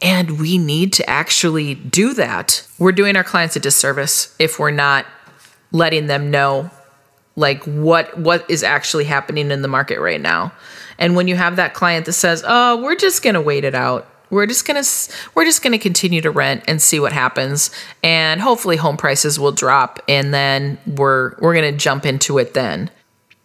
And 0.00 0.40
we 0.40 0.58
need 0.58 0.92
to 0.94 1.08
actually 1.08 1.76
do 1.76 2.14
that. 2.14 2.66
We're 2.80 2.90
doing 2.90 3.14
our 3.14 3.22
clients 3.22 3.54
a 3.54 3.60
disservice 3.60 4.34
if 4.40 4.58
we're 4.58 4.72
not 4.72 5.06
letting 5.72 6.06
them 6.06 6.30
know 6.30 6.70
like 7.34 7.64
what 7.64 8.16
what 8.18 8.48
is 8.50 8.62
actually 8.62 9.04
happening 9.04 9.50
in 9.50 9.62
the 9.62 9.68
market 9.68 10.00
right 10.00 10.20
now. 10.20 10.52
And 10.98 11.16
when 11.16 11.26
you 11.26 11.36
have 11.36 11.56
that 11.56 11.74
client 11.74 12.06
that 12.06 12.12
says, 12.12 12.44
"Oh, 12.46 12.80
we're 12.82 12.96
just 12.96 13.22
going 13.22 13.34
to 13.34 13.40
wait 13.40 13.64
it 13.64 13.74
out 13.74 14.08
we're 14.30 14.46
just 14.46 14.66
gonna 14.66 14.82
we're 15.34 15.44
just 15.44 15.62
gonna 15.62 15.78
continue 15.78 16.22
to 16.22 16.30
rent 16.30 16.64
and 16.66 16.80
see 16.80 16.98
what 16.98 17.12
happens 17.12 17.70
and 18.02 18.40
hopefully 18.40 18.76
home 18.76 18.96
prices 18.96 19.38
will 19.38 19.52
drop 19.52 20.00
and 20.08 20.32
then 20.32 20.78
we're 20.86 21.36
we're 21.38 21.54
gonna 21.54 21.70
jump 21.70 22.06
into 22.06 22.38
it 22.38 22.54
then 22.54 22.90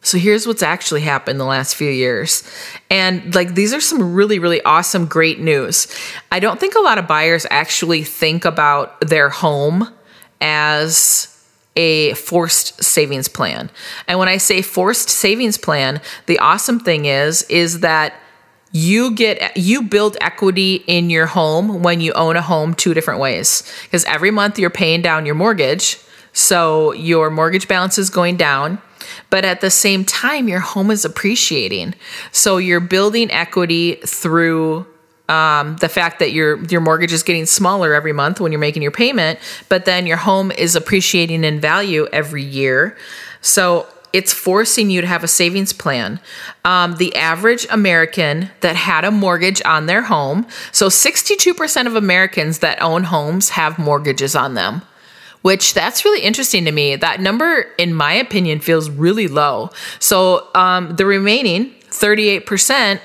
so 0.07 0.17
here's 0.17 0.47
what's 0.47 0.63
actually 0.63 1.01
happened 1.01 1.37
the 1.37 1.43
last 1.43 1.75
few 1.75 1.89
years. 1.89 2.43
And 2.89 3.35
like 3.35 3.55
these 3.55 3.73
are 3.73 3.81
some 3.81 4.13
really, 4.13 4.39
really 4.39 4.61
awesome, 4.61 5.05
great 5.05 5.41
news. 5.41 5.93
I 6.31 6.39
don't 6.39 6.61
think 6.61 6.75
a 6.75 6.79
lot 6.79 6.97
of 6.97 7.07
buyers 7.07 7.45
actually 7.51 8.03
think 8.03 8.45
about 8.45 9.01
their 9.01 9.27
home 9.27 9.93
as 10.39 11.36
a 11.77 12.13
forced 12.15 12.83
savings 12.83 13.29
plan. 13.29 13.69
And 14.07 14.19
when 14.19 14.27
I 14.27 14.37
say 14.37 14.61
forced 14.61 15.09
savings 15.09 15.57
plan, 15.57 16.01
the 16.25 16.39
awesome 16.39 16.79
thing 16.79 17.05
is, 17.05 17.43
is 17.43 17.79
that 17.81 18.13
you 18.73 19.11
get 19.11 19.55
you 19.55 19.81
build 19.81 20.17
equity 20.19 20.83
in 20.87 21.09
your 21.09 21.25
home 21.25 21.81
when 21.81 22.01
you 22.01 22.11
own 22.13 22.35
a 22.35 22.41
home 22.41 22.73
two 22.73 22.93
different 22.93 23.19
ways 23.19 23.63
because 23.83 24.03
every 24.05 24.29
month 24.29 24.59
you're 24.59 24.69
paying 24.69 25.01
down 25.01 25.25
your 25.25 25.35
mortgage 25.35 25.97
so 26.33 26.91
your 26.91 27.29
mortgage 27.29 27.67
balance 27.69 27.97
is 27.97 28.09
going 28.09 28.35
down 28.35 28.77
but 29.29 29.45
at 29.45 29.61
the 29.61 29.69
same 29.69 30.03
time 30.03 30.49
your 30.49 30.59
home 30.59 30.91
is 30.91 31.05
appreciating 31.05 31.95
so 32.33 32.57
you're 32.57 32.81
building 32.81 33.31
equity 33.31 33.95
through 34.05 34.85
um, 35.29 35.75
the 35.77 35.89
fact 35.89 36.19
that 36.19 36.31
your 36.31 36.63
your 36.65 36.81
mortgage 36.81 37.13
is 37.13 37.23
getting 37.23 37.45
smaller 37.45 37.93
every 37.93 38.13
month 38.13 38.39
when 38.39 38.51
you're 38.51 38.59
making 38.59 38.81
your 38.81 38.91
payment 38.91 39.39
but 39.69 39.85
then 39.85 40.05
your 40.07 40.17
home 40.17 40.51
is 40.51 40.75
appreciating 40.75 41.43
in 41.43 41.59
value 41.59 42.07
every 42.11 42.43
year 42.43 42.97
so 43.41 43.87
it's 44.13 44.33
forcing 44.33 44.89
you 44.89 45.01
to 45.01 45.05
have 45.05 45.23
a 45.23 45.27
savings 45.27 45.73
plan. 45.73 46.19
Um, 46.63 46.95
the 46.95 47.13
average 47.15 47.67
American 47.69 48.49
that 48.61 48.75
had 48.75 49.03
a 49.03 49.11
mortgage 49.11 49.61
on 49.65 49.85
their 49.85 50.01
home, 50.01 50.47
so 50.71 50.87
62% 50.87 51.85
of 51.85 51.95
Americans 51.95 52.59
that 52.59 52.81
own 52.81 53.03
homes 53.03 53.49
have 53.49 53.77
mortgages 53.77 54.35
on 54.35 54.53
them 54.53 54.81
which 55.43 55.73
that's 55.73 56.03
really 56.03 56.21
interesting 56.21 56.65
to 56.65 56.71
me. 56.73 56.95
That 56.97 57.21
number, 57.21 57.67
in 57.77 57.93
my 57.93 58.11
opinion, 58.11 58.59
feels 58.59 58.89
really 58.89 59.29
low. 59.29 59.69
So 59.99 60.49
um, 60.55 60.95
the 60.97 61.05
remaining 61.05 61.73
38% 61.89 62.99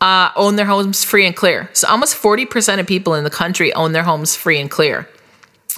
uh, 0.00 0.30
own 0.36 0.56
their 0.56 0.66
homes 0.66 1.04
free 1.04 1.26
and 1.26 1.36
clear. 1.36 1.68
So 1.72 1.88
almost 1.88 2.16
40% 2.16 2.80
of 2.80 2.86
people 2.86 3.14
in 3.14 3.24
the 3.24 3.30
country 3.30 3.72
own 3.74 3.92
their 3.92 4.02
homes 4.02 4.36
free 4.36 4.60
and 4.60 4.70
clear. 4.70 5.08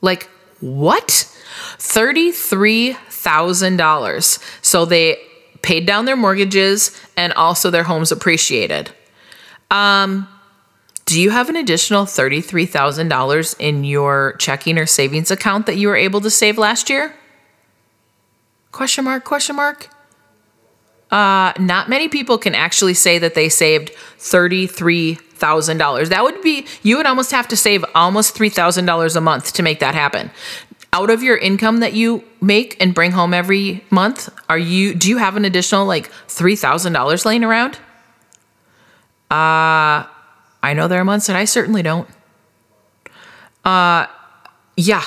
Like, 0.00 0.30
what? 0.60 1.28
$33,000. 1.78 4.38
So 4.62 4.84
they 4.84 5.18
paid 5.64 5.86
down 5.86 6.04
their 6.04 6.16
mortgages 6.16 6.92
and 7.16 7.32
also 7.32 7.70
their 7.70 7.82
homes 7.84 8.12
appreciated. 8.12 8.90
Um, 9.70 10.28
do 11.06 11.20
you 11.20 11.30
have 11.30 11.48
an 11.48 11.56
additional 11.56 12.04
$33,000 12.04 13.56
in 13.58 13.82
your 13.84 14.36
checking 14.38 14.78
or 14.78 14.86
savings 14.86 15.30
account 15.30 15.66
that 15.66 15.76
you 15.76 15.88
were 15.88 15.96
able 15.96 16.20
to 16.20 16.30
save 16.30 16.58
last 16.58 16.88
year? 16.88 17.14
Question 18.72 19.04
mark, 19.04 19.24
question 19.24 19.56
mark. 19.56 19.88
Uh, 21.10 21.52
not 21.58 21.88
many 21.88 22.08
people 22.08 22.38
can 22.38 22.54
actually 22.54 22.94
say 22.94 23.18
that 23.18 23.34
they 23.34 23.48
saved 23.48 23.92
$33,000. 24.18 26.08
That 26.08 26.24
would 26.24 26.42
be, 26.42 26.66
you 26.82 26.96
would 26.96 27.06
almost 27.06 27.30
have 27.30 27.46
to 27.48 27.56
save 27.56 27.84
almost 27.94 28.34
$3,000 28.34 29.16
a 29.16 29.20
month 29.20 29.52
to 29.52 29.62
make 29.62 29.80
that 29.80 29.94
happen. 29.94 30.30
Out 30.94 31.10
of 31.10 31.22
your 31.24 31.36
income 31.36 31.80
that 31.80 31.94
you 31.94 32.22
make 32.40 32.80
and 32.80 32.94
bring 32.94 33.10
home 33.10 33.34
every 33.34 33.84
month, 33.90 34.28
are 34.48 34.56
you, 34.56 34.94
do 34.94 35.08
you 35.08 35.16
have 35.16 35.36
an 35.36 35.44
additional 35.44 35.86
like 35.86 36.08
$3,000 36.28 37.24
laying 37.24 37.42
around? 37.42 37.80
Uh, 39.28 40.06
I 40.62 40.72
know 40.72 40.86
there 40.86 41.00
are 41.00 41.04
months 41.04 41.26
that 41.26 41.34
I 41.34 41.46
certainly 41.46 41.82
don't. 41.82 42.08
Uh, 43.64 44.06
yeah, 44.76 45.02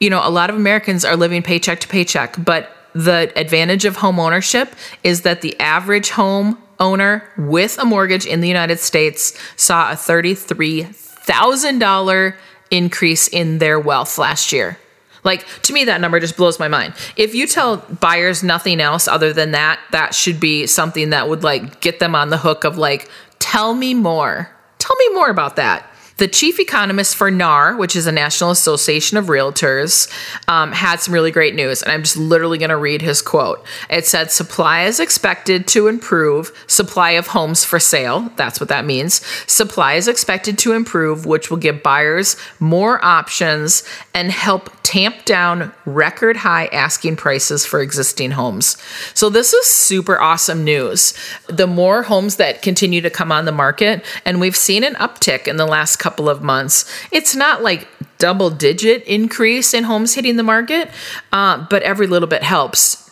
you 0.00 0.10
know, 0.10 0.20
a 0.22 0.28
lot 0.28 0.50
of 0.50 0.56
Americans 0.56 1.02
are 1.02 1.16
living 1.16 1.42
paycheck 1.42 1.80
to 1.80 1.88
paycheck, 1.88 2.34
but 2.44 2.70
the 2.94 3.32
advantage 3.34 3.86
of 3.86 3.96
home 3.96 4.20
ownership 4.20 4.74
is 5.02 5.22
that 5.22 5.40
the 5.40 5.58
average 5.58 6.10
home 6.10 6.58
owner 6.78 7.26
with 7.38 7.78
a 7.78 7.86
mortgage 7.86 8.26
in 8.26 8.42
the 8.42 8.48
United 8.48 8.80
States 8.80 9.32
saw 9.56 9.92
a 9.92 9.94
$33,000 9.94 12.34
increase 12.70 13.28
in 13.28 13.60
their 13.60 13.80
wealth 13.80 14.18
last 14.18 14.52
year. 14.52 14.76
Like 15.24 15.46
to 15.62 15.72
me, 15.72 15.84
that 15.84 16.00
number 16.00 16.18
just 16.20 16.36
blows 16.36 16.58
my 16.58 16.68
mind. 16.68 16.94
If 17.16 17.34
you 17.34 17.46
tell 17.46 17.78
buyers 18.00 18.42
nothing 18.42 18.80
else 18.80 19.06
other 19.06 19.32
than 19.32 19.52
that, 19.52 19.80
that 19.92 20.14
should 20.14 20.40
be 20.40 20.66
something 20.66 21.10
that 21.10 21.28
would 21.28 21.42
like 21.42 21.80
get 21.80 22.00
them 22.00 22.14
on 22.14 22.30
the 22.30 22.38
hook 22.38 22.64
of 22.64 22.76
like, 22.76 23.08
tell 23.38 23.74
me 23.74 23.94
more. 23.94 24.50
Tell 24.78 24.96
me 24.96 25.14
more 25.14 25.30
about 25.30 25.56
that. 25.56 25.88
The 26.22 26.28
chief 26.28 26.60
economist 26.60 27.16
for 27.16 27.32
NAR, 27.32 27.76
which 27.76 27.96
is 27.96 28.06
a 28.06 28.12
National 28.12 28.52
Association 28.52 29.18
of 29.18 29.26
Realtors, 29.26 30.08
um, 30.46 30.70
had 30.70 31.00
some 31.00 31.12
really 31.12 31.32
great 31.32 31.56
news. 31.56 31.82
And 31.82 31.90
I'm 31.90 32.04
just 32.04 32.16
literally 32.16 32.58
going 32.58 32.70
to 32.70 32.76
read 32.76 33.02
his 33.02 33.20
quote. 33.20 33.66
It 33.90 34.06
said, 34.06 34.30
Supply 34.30 34.84
is 34.84 35.00
expected 35.00 35.66
to 35.66 35.88
improve 35.88 36.52
supply 36.68 37.10
of 37.10 37.26
homes 37.26 37.64
for 37.64 37.80
sale. 37.80 38.30
That's 38.36 38.60
what 38.60 38.68
that 38.68 38.84
means. 38.84 39.14
Supply 39.50 39.94
is 39.94 40.06
expected 40.06 40.58
to 40.58 40.74
improve, 40.74 41.26
which 41.26 41.50
will 41.50 41.56
give 41.56 41.82
buyers 41.82 42.36
more 42.60 43.04
options 43.04 43.82
and 44.14 44.30
help 44.30 44.70
tamp 44.84 45.24
down 45.24 45.72
record 45.86 46.36
high 46.36 46.66
asking 46.66 47.16
prices 47.16 47.66
for 47.66 47.80
existing 47.80 48.30
homes. 48.30 48.76
So, 49.14 49.28
this 49.28 49.52
is 49.52 49.66
super 49.66 50.20
awesome 50.20 50.62
news. 50.62 51.14
The 51.48 51.66
more 51.66 52.04
homes 52.04 52.36
that 52.36 52.62
continue 52.62 53.00
to 53.00 53.10
come 53.10 53.32
on 53.32 53.44
the 53.44 53.50
market, 53.50 54.04
and 54.24 54.40
we've 54.40 54.54
seen 54.54 54.84
an 54.84 54.94
uptick 54.94 55.48
in 55.48 55.56
the 55.56 55.66
last 55.66 55.96
couple 55.96 56.11
of 56.28 56.42
months, 56.42 56.90
it's 57.10 57.34
not 57.34 57.62
like 57.62 57.88
double 58.18 58.50
digit 58.50 59.02
increase 59.04 59.74
in 59.74 59.84
homes 59.84 60.14
hitting 60.14 60.36
the 60.36 60.42
market, 60.42 60.90
uh, 61.32 61.66
but 61.68 61.82
every 61.82 62.06
little 62.06 62.28
bit 62.28 62.42
helps 62.42 63.02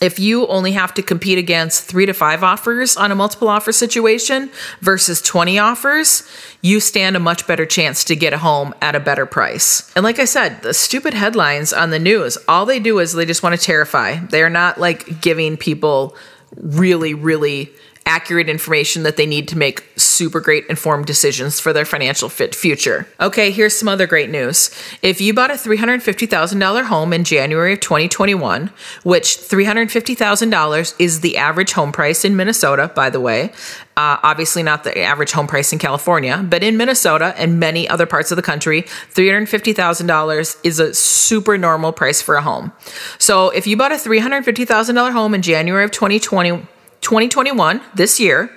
if 0.00 0.18
you 0.18 0.46
only 0.46 0.72
have 0.72 0.94
to 0.94 1.02
compete 1.02 1.38
against 1.38 1.84
three 1.84 2.06
to 2.06 2.14
five 2.14 2.42
offers 2.42 2.96
on 2.96 3.12
a 3.12 3.14
multiple 3.14 3.48
offer 3.48 3.70
situation 3.70 4.50
versus 4.80 5.20
20 5.20 5.58
offers, 5.58 6.26
you 6.62 6.80
stand 6.80 7.16
a 7.16 7.20
much 7.20 7.46
better 7.46 7.66
chance 7.66 8.02
to 8.04 8.16
get 8.16 8.32
a 8.32 8.38
home 8.38 8.74
at 8.80 8.94
a 8.94 9.00
better 9.00 9.26
price. 9.26 9.92
And 9.94 10.02
like 10.02 10.18
I 10.18 10.24
said, 10.24 10.62
the 10.62 10.72
stupid 10.72 11.12
headlines 11.12 11.72
on 11.72 11.90
the 11.90 11.98
news, 11.98 12.38
all 12.48 12.64
they 12.64 12.80
do 12.80 12.98
is 12.98 13.12
they 13.12 13.26
just 13.26 13.42
want 13.42 13.58
to 13.58 13.64
terrify. 13.64 14.16
They're 14.16 14.50
not 14.50 14.80
like 14.80 15.20
giving 15.20 15.58
people 15.58 16.16
really, 16.56 17.12
really 17.12 17.70
accurate 18.06 18.48
information 18.48 19.02
that 19.02 19.16
they 19.16 19.26
need 19.26 19.46
to 19.48 19.56
make 19.56 19.84
super 19.96 20.40
great 20.40 20.66
informed 20.66 21.06
decisions 21.06 21.60
for 21.60 21.72
their 21.72 21.84
financial 21.84 22.28
fit 22.28 22.54
future. 22.54 23.06
Okay, 23.20 23.50
here's 23.50 23.76
some 23.76 23.88
other 23.88 24.06
great 24.06 24.30
news. 24.30 24.70
If 25.02 25.20
you 25.20 25.32
bought 25.32 25.50
a 25.50 25.54
$350,000 25.54 26.84
home 26.84 27.12
in 27.12 27.24
January 27.24 27.74
of 27.74 27.80
2021, 27.80 28.70
which 29.04 29.36
$350,000 29.36 30.94
is 30.98 31.20
the 31.20 31.36
average 31.36 31.72
home 31.72 31.92
price 31.92 32.24
in 32.24 32.36
Minnesota, 32.36 32.90
by 32.94 33.10
the 33.10 33.20
way, 33.20 33.52
uh, 33.96 34.18
obviously 34.22 34.62
not 34.62 34.82
the 34.82 34.98
average 34.98 35.32
home 35.32 35.46
price 35.46 35.72
in 35.72 35.78
California, 35.78 36.44
but 36.48 36.62
in 36.62 36.76
Minnesota 36.76 37.34
and 37.36 37.60
many 37.60 37.88
other 37.88 38.06
parts 38.06 38.32
of 38.32 38.36
the 38.36 38.42
country, 38.42 38.82
$350,000 39.12 40.56
is 40.64 40.80
a 40.80 40.94
super 40.94 41.58
normal 41.58 41.92
price 41.92 42.22
for 42.22 42.36
a 42.36 42.42
home. 42.42 42.72
So 43.18 43.50
if 43.50 43.66
you 43.66 43.76
bought 43.76 43.92
a 43.92 43.96
$350,000 43.96 45.12
home 45.12 45.34
in 45.34 45.42
January 45.42 45.84
of 45.84 45.90
2020, 45.90 46.66
2021, 47.00 47.80
this 47.94 48.20
year, 48.20 48.50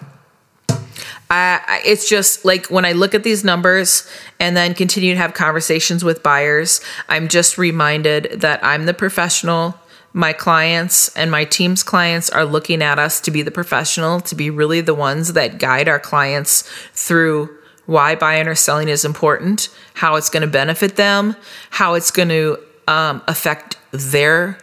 I, 1.32 1.82
it's 1.84 2.08
just 2.08 2.46
like 2.46 2.68
when 2.68 2.86
I 2.86 2.92
look 2.92 3.16
at 3.16 3.24
these 3.24 3.44
numbers 3.44 4.08
and 4.40 4.56
then 4.56 4.76
continue 4.76 5.16
to 5.16 5.20
have 5.20 5.34
conversations 5.34 6.04
with 6.04 6.22
buyers, 6.22 6.82
I'm 7.10 7.28
just 7.28 7.58
reminded 7.58 8.42
that 8.42 8.64
I'm 8.64 8.86
the 8.86 8.94
professional. 8.94 9.74
My 10.14 10.34
clients 10.34 11.10
and 11.18 11.32
my 11.32 11.46
team's 11.46 11.82
clients 11.82 12.30
are 12.30 12.46
looking 12.46 12.84
at 12.84 13.00
us 13.00 13.20
to 13.22 13.32
be 13.32 13.42
the 13.42 13.50
professional, 13.50 14.22
to 14.22 14.36
be 14.36 14.52
really 14.52 14.82
the 14.82 14.94
ones 14.94 15.34
that 15.34 15.58
guide 15.58 15.90
our 15.90 16.00
clients 16.00 16.62
through 16.94 17.50
why 17.86 18.16
buying 18.16 18.48
or 18.48 18.56
selling 18.56 18.88
is 18.88 19.06
important, 19.06 19.70
how 19.94 20.16
it's 20.16 20.30
going 20.30 20.42
to 20.42 20.48
benefit 20.48 20.96
them, 20.96 21.36
how 21.70 21.94
it's 21.94 22.12
going 22.12 22.30
to 22.30 22.58
um, 22.88 23.22
affect 23.28 23.78
their 23.92 24.58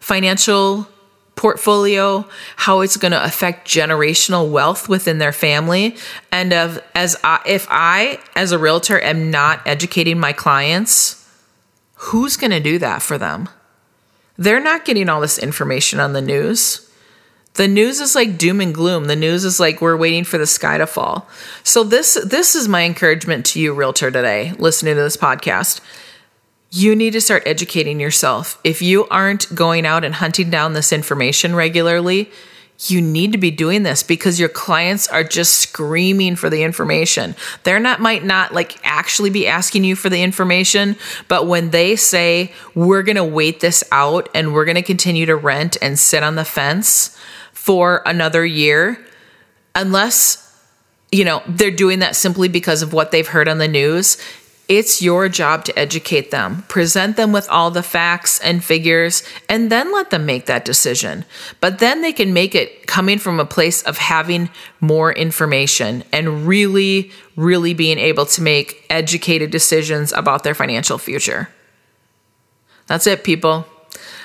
financial 0.00 0.88
portfolio, 1.38 2.26
how 2.56 2.80
it's 2.80 2.96
going 2.96 3.12
to 3.12 3.24
affect 3.24 3.68
generational 3.68 4.50
wealth 4.50 4.88
within 4.88 5.18
their 5.18 5.32
family, 5.32 5.96
and 6.32 6.52
of 6.52 6.82
as 6.94 7.16
I, 7.22 7.40
if 7.46 7.66
I 7.70 8.18
as 8.34 8.50
a 8.50 8.58
realtor 8.58 9.00
am 9.00 9.30
not 9.30 9.64
educating 9.66 10.18
my 10.18 10.32
clients, 10.32 11.24
who's 11.94 12.36
going 12.36 12.50
to 12.50 12.60
do 12.60 12.78
that 12.78 13.02
for 13.02 13.18
them? 13.18 13.48
They're 14.36 14.60
not 14.60 14.84
getting 14.84 15.08
all 15.08 15.20
this 15.20 15.38
information 15.38 16.00
on 16.00 16.12
the 16.12 16.20
news. 16.20 16.87
The 17.58 17.68
news 17.68 17.98
is 17.98 18.14
like 18.14 18.38
doom 18.38 18.60
and 18.60 18.72
gloom. 18.72 19.06
The 19.06 19.16
news 19.16 19.44
is 19.44 19.58
like 19.58 19.80
we're 19.80 19.96
waiting 19.96 20.22
for 20.22 20.38
the 20.38 20.46
sky 20.46 20.78
to 20.78 20.86
fall. 20.86 21.28
So 21.64 21.82
this 21.82 22.16
this 22.24 22.54
is 22.54 22.68
my 22.68 22.84
encouragement 22.84 23.44
to 23.46 23.60
you 23.60 23.74
realtor 23.74 24.12
today 24.12 24.52
listening 24.58 24.94
to 24.94 25.02
this 25.02 25.16
podcast 25.16 25.80
you 26.70 26.94
need 26.94 27.14
to 27.14 27.20
start 27.20 27.42
educating 27.46 27.98
yourself. 27.98 28.58
If 28.62 28.82
you 28.82 29.06
aren't 29.08 29.54
going 29.54 29.86
out 29.86 30.04
and 30.04 30.14
hunting 30.14 30.50
down 30.50 30.74
this 30.74 30.92
information 30.92 31.54
regularly, 31.54 32.30
you 32.86 33.00
need 33.00 33.32
to 33.32 33.38
be 33.38 33.50
doing 33.50 33.82
this 33.82 34.02
because 34.02 34.38
your 34.38 34.48
clients 34.48 35.08
are 35.08 35.24
just 35.24 35.56
screaming 35.56 36.36
for 36.36 36.48
the 36.48 36.62
information. 36.62 37.34
They're 37.64 37.80
not 37.80 38.00
might 38.00 38.22
not 38.22 38.54
like 38.54 38.78
actually 38.84 39.30
be 39.30 39.48
asking 39.48 39.84
you 39.84 39.96
for 39.96 40.08
the 40.08 40.22
information, 40.22 40.96
but 41.26 41.46
when 41.46 41.70
they 41.70 41.96
say 41.96 42.52
we're 42.74 43.02
going 43.02 43.16
to 43.16 43.24
wait 43.24 43.60
this 43.60 43.82
out 43.90 44.28
and 44.34 44.52
we're 44.52 44.64
going 44.64 44.76
to 44.76 44.82
continue 44.82 45.26
to 45.26 45.36
rent 45.36 45.76
and 45.82 45.98
sit 45.98 46.22
on 46.22 46.36
the 46.36 46.44
fence 46.44 47.16
for 47.58 48.02
another 48.06 48.46
year, 48.46 49.04
unless 49.74 50.48
you 51.10 51.24
know, 51.24 51.42
they're 51.46 51.70
doing 51.70 52.00
that 52.00 52.16
simply 52.16 52.48
because 52.48 52.82
of 52.82 52.92
what 52.92 53.10
they've 53.10 53.28
heard 53.28 53.48
on 53.48 53.58
the 53.58 53.68
news. 53.68 54.18
It's 54.68 55.00
your 55.00 55.30
job 55.30 55.64
to 55.64 55.78
educate 55.78 56.30
them, 56.30 56.64
present 56.68 57.16
them 57.16 57.32
with 57.32 57.48
all 57.48 57.70
the 57.70 57.82
facts 57.82 58.38
and 58.40 58.62
figures, 58.62 59.22
and 59.48 59.72
then 59.72 59.90
let 59.94 60.10
them 60.10 60.26
make 60.26 60.44
that 60.44 60.66
decision. 60.66 61.24
But 61.60 61.78
then 61.78 62.02
they 62.02 62.12
can 62.12 62.34
make 62.34 62.54
it 62.54 62.86
coming 62.86 63.18
from 63.18 63.40
a 63.40 63.46
place 63.46 63.82
of 63.84 63.96
having 63.96 64.50
more 64.78 65.10
information 65.10 66.04
and 66.12 66.46
really, 66.46 67.10
really 67.34 67.72
being 67.72 67.98
able 67.98 68.26
to 68.26 68.42
make 68.42 68.84
educated 68.90 69.50
decisions 69.50 70.12
about 70.12 70.44
their 70.44 70.54
financial 70.54 70.98
future. 70.98 71.48
That's 72.86 73.06
it, 73.06 73.24
people. 73.24 73.66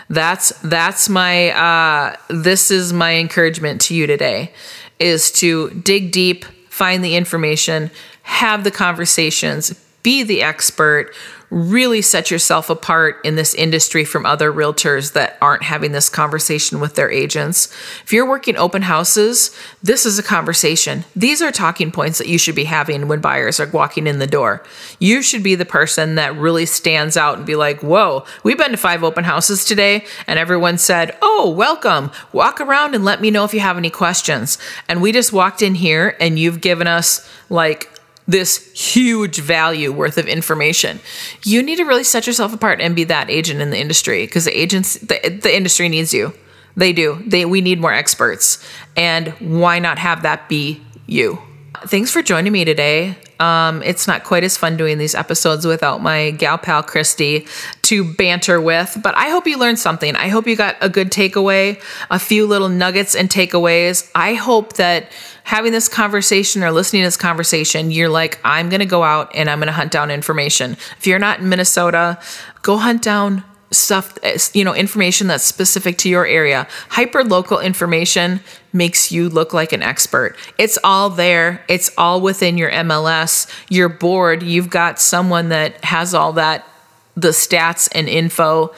That's 0.09 0.49
that's 0.61 1.09
my 1.09 1.51
uh, 1.51 2.15
this 2.29 2.71
is 2.71 2.93
my 2.93 3.15
encouragement 3.15 3.81
to 3.81 3.95
you 3.95 4.07
today 4.07 4.51
is 4.99 5.31
to 5.31 5.69
dig 5.71 6.11
deep, 6.11 6.45
find 6.69 7.03
the 7.03 7.15
information, 7.15 7.91
have 8.23 8.63
the 8.63 8.71
conversations, 8.71 9.73
be 10.03 10.21
the 10.21 10.43
expert, 10.43 11.13
really 11.53 12.01
set 12.01 12.31
yourself 12.31 12.69
apart 12.69 13.19
in 13.23 13.35
this 13.35 13.53
industry 13.53 14.03
from 14.03 14.25
other 14.25 14.51
realtors 14.51 15.13
that 15.13 15.37
aren't 15.39 15.61
having 15.61 15.91
this 15.91 16.09
conversation 16.09 16.79
with 16.79 16.95
their 16.95 17.11
agents. 17.11 17.71
If 18.03 18.11
you're 18.11 18.27
working 18.27 18.57
open 18.57 18.81
houses, 18.81 19.55
this 19.83 20.05
is 20.05 20.17
a 20.17 20.23
conversation. 20.23 21.05
These 21.15 21.43
are 21.43 21.51
talking 21.51 21.91
points 21.91 22.17
that 22.17 22.27
you 22.27 22.39
should 22.39 22.55
be 22.55 22.63
having 22.63 23.07
when 23.07 23.21
buyers 23.21 23.59
are 23.59 23.67
walking 23.67 24.07
in 24.07 24.17
the 24.17 24.25
door. 24.25 24.63
You 24.99 25.21
should 25.21 25.43
be 25.43 25.53
the 25.53 25.65
person 25.65 26.15
that 26.15 26.35
really 26.35 26.65
stands 26.65 27.15
out 27.15 27.37
and 27.37 27.45
be 27.45 27.55
like, 27.55 27.83
Whoa, 27.83 28.25
we've 28.43 28.57
been 28.57 28.71
to 28.71 28.77
five 28.77 29.03
open 29.03 29.23
houses 29.23 29.63
today, 29.63 30.05
and 30.25 30.39
everyone 30.39 30.79
said, 30.79 31.15
Oh, 31.21 31.51
welcome. 31.51 32.09
Walk 32.31 32.59
around 32.61 32.95
and 32.95 33.05
let 33.05 33.21
me 33.21 33.29
know 33.29 33.45
if 33.45 33.53
you 33.53 33.59
have 33.59 33.77
any 33.77 33.91
questions. 33.91 34.57
And 34.89 35.03
we 35.03 35.11
just 35.11 35.31
walked 35.31 35.61
in 35.61 35.75
here 35.75 36.17
and 36.19 36.39
you've 36.39 36.61
given 36.61 36.87
us 36.87 37.29
like 37.49 37.89
this 38.27 38.71
huge 38.73 39.39
value 39.39 39.91
worth 39.91 40.17
of 40.17 40.27
information. 40.27 40.99
You 41.43 41.61
need 41.61 41.77
to 41.77 41.83
really 41.83 42.03
set 42.03 42.27
yourself 42.27 42.53
apart 42.53 42.81
and 42.81 42.95
be 42.95 43.03
that 43.05 43.29
agent 43.29 43.61
in 43.61 43.69
the 43.69 43.79
industry 43.79 44.25
because 44.25 44.45
the 44.45 44.57
agents 44.57 44.97
the, 44.99 45.39
the 45.41 45.55
industry 45.55 45.89
needs 45.89 46.13
you. 46.13 46.33
They 46.75 46.93
do. 46.93 47.21
They 47.25 47.45
we 47.45 47.61
need 47.61 47.79
more 47.79 47.93
experts. 47.93 48.63
And 48.95 49.29
why 49.39 49.79
not 49.79 49.99
have 49.99 50.23
that 50.23 50.49
be 50.49 50.81
you? 51.05 51.39
Thanks 51.81 52.11
for 52.11 52.21
joining 52.21 52.53
me 52.53 52.65
today. 52.65 53.17
Um, 53.39 53.81
it's 53.83 54.07
not 54.07 54.23
quite 54.23 54.43
as 54.43 54.55
fun 54.55 54.77
doing 54.77 54.99
these 54.99 55.15
episodes 55.15 55.65
without 55.65 56.01
my 56.01 56.31
gal 56.31 56.57
pal 56.57 56.83
Christy 56.83 57.47
to 57.83 58.13
banter 58.13 58.61
with, 58.61 58.97
but 59.03 59.15
I 59.17 59.29
hope 59.29 59.47
you 59.47 59.57
learned 59.57 59.79
something. 59.79 60.15
I 60.15 60.29
hope 60.29 60.47
you 60.47 60.55
got 60.55 60.77
a 60.81 60.87
good 60.87 61.11
takeaway, 61.11 61.81
a 62.09 62.19
few 62.19 62.45
little 62.45 62.69
nuggets 62.69 63.15
and 63.15 63.27
takeaways. 63.29 64.09
I 64.15 64.35
hope 64.35 64.73
that 64.73 65.11
having 65.43 65.71
this 65.71 65.89
conversation 65.89 66.63
or 66.63 66.71
listening 66.71 67.01
to 67.01 67.07
this 67.07 67.17
conversation, 67.17 67.91
you're 67.91 68.07
like, 68.07 68.39
I'm 68.45 68.69
going 68.69 68.79
to 68.79 68.85
go 68.85 69.03
out 69.03 69.31
and 69.35 69.49
I'm 69.49 69.57
going 69.57 69.67
to 69.67 69.73
hunt 69.73 69.91
down 69.91 70.11
information. 70.11 70.73
If 70.97 71.07
you're 71.07 71.19
not 71.19 71.39
in 71.39 71.49
Minnesota, 71.49 72.19
go 72.61 72.77
hunt 72.77 73.01
down 73.01 73.43
stuff 73.73 74.17
you 74.55 74.63
know 74.63 74.73
information 74.73 75.27
that's 75.27 75.43
specific 75.43 75.97
to 75.99 76.09
your 76.09 76.25
area. 76.25 76.67
Hyper 76.89 77.23
local 77.23 77.59
information 77.59 78.39
makes 78.71 79.11
you 79.11 79.29
look 79.29 79.53
like 79.53 79.73
an 79.73 79.83
expert. 79.83 80.35
It's 80.57 80.79
all 80.83 81.09
there. 81.09 81.63
It's 81.67 81.91
all 81.97 82.21
within 82.21 82.57
your 82.57 82.71
mls 82.71 83.47
your 83.69 83.89
board 83.89 84.43
you've 84.43 84.69
got 84.69 84.99
someone 84.99 85.49
that 85.49 85.83
has 85.83 86.13
all 86.13 86.33
that 86.33 86.67
the 87.15 87.29
stats 87.29 87.89
and 87.93 88.09
info. 88.09 88.73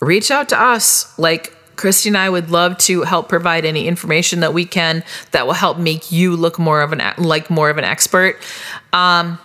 Reach 0.00 0.30
out 0.30 0.48
to 0.50 0.60
us. 0.60 1.18
Like 1.18 1.54
Christy 1.76 2.10
and 2.10 2.18
I 2.18 2.28
would 2.28 2.50
love 2.50 2.76
to 2.78 3.02
help 3.02 3.28
provide 3.28 3.64
any 3.64 3.86
information 3.88 4.40
that 4.40 4.52
we 4.52 4.66
can 4.66 5.02
that 5.30 5.46
will 5.46 5.54
help 5.54 5.78
make 5.78 6.12
you 6.12 6.36
look 6.36 6.58
more 6.58 6.82
of 6.82 6.92
an 6.92 7.00
like 7.16 7.48
more 7.48 7.70
of 7.70 7.78
an 7.78 7.84
expert. 7.84 8.36
Um, 8.92 9.38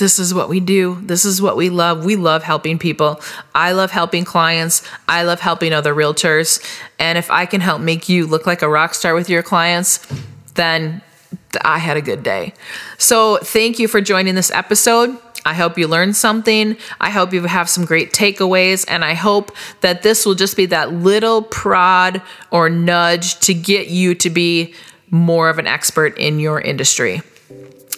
this 0.00 0.18
is 0.18 0.34
what 0.34 0.48
we 0.48 0.58
do. 0.58 0.98
This 1.02 1.24
is 1.24 1.40
what 1.40 1.56
we 1.56 1.70
love. 1.70 2.04
We 2.04 2.16
love 2.16 2.42
helping 2.42 2.78
people. 2.78 3.20
I 3.54 3.70
love 3.70 3.92
helping 3.92 4.24
clients. 4.24 4.82
I 5.06 5.22
love 5.22 5.38
helping 5.38 5.72
other 5.72 5.94
realtors. 5.94 6.60
And 6.98 7.16
if 7.16 7.30
I 7.30 7.46
can 7.46 7.60
help 7.60 7.80
make 7.80 8.08
you 8.08 8.26
look 8.26 8.46
like 8.46 8.62
a 8.62 8.68
rock 8.68 8.94
star 8.94 9.14
with 9.14 9.30
your 9.30 9.44
clients, 9.44 10.04
then 10.54 11.02
I 11.62 11.78
had 11.78 11.96
a 11.96 12.02
good 12.02 12.24
day. 12.24 12.54
So, 12.98 13.38
thank 13.38 13.78
you 13.78 13.86
for 13.86 14.00
joining 14.00 14.34
this 14.34 14.50
episode. 14.50 15.16
I 15.44 15.54
hope 15.54 15.78
you 15.78 15.86
learned 15.88 16.16
something. 16.16 16.76
I 17.00 17.10
hope 17.10 17.32
you 17.32 17.42
have 17.44 17.70
some 17.70 17.84
great 17.84 18.12
takeaways. 18.12 18.84
And 18.88 19.04
I 19.04 19.14
hope 19.14 19.52
that 19.80 20.02
this 20.02 20.26
will 20.26 20.34
just 20.34 20.56
be 20.56 20.66
that 20.66 20.92
little 20.92 21.42
prod 21.42 22.20
or 22.50 22.68
nudge 22.68 23.38
to 23.40 23.54
get 23.54 23.88
you 23.88 24.14
to 24.16 24.30
be 24.30 24.74
more 25.10 25.48
of 25.48 25.58
an 25.58 25.66
expert 25.66 26.16
in 26.18 26.40
your 26.40 26.60
industry. 26.60 27.22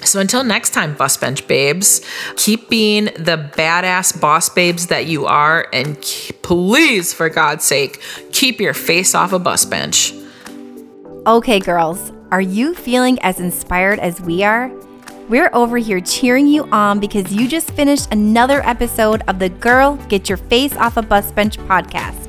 So 0.05 0.21
until 0.21 0.45
next 0.45 0.71
time, 0.71 0.95
bus 0.95 1.17
bench 1.17 1.47
babes, 1.47 2.01
keep 2.37 2.69
being 2.69 3.07
the 3.07 3.51
badass 3.57 4.21
boss 4.21 4.49
babes 4.49 4.89
that 4.89 5.07
you 5.07 5.27
are. 5.27 5.69
And 5.73 5.97
please, 6.43 7.13
for 7.13 7.29
God's 7.29 7.65
sake, 7.65 8.01
keep 8.33 8.61
your 8.61 8.75
face 8.75 9.15
off 9.15 9.33
a 9.33 9.39
bus 9.39 9.65
bench. 9.65 10.13
Okay, 11.27 11.61
girls, 11.61 12.13
are 12.31 12.41
you 12.41 12.75
feeling 12.75 13.19
as 13.21 13.39
inspired 13.39 14.01
as 14.01 14.21
we 14.21 14.43
are? 14.43 14.71
We're 15.29 15.51
over 15.53 15.79
here 15.79 16.01
cheering 16.01 16.49
you 16.49 16.65
on 16.73 16.99
because 16.99 17.33
you 17.33 17.47
just 17.47 17.71
finished 17.71 18.13
another 18.13 18.61
episode 18.67 19.23
of 19.29 19.39
the 19.39 19.49
Girl 19.49 19.97
Get 20.09 20.29
Your 20.29 20.37
Face 20.37 20.77
Off 20.77 20.97
a 20.97 21.03
Bus 21.03 21.31
Bench 21.31 21.59
podcast. 21.59 22.29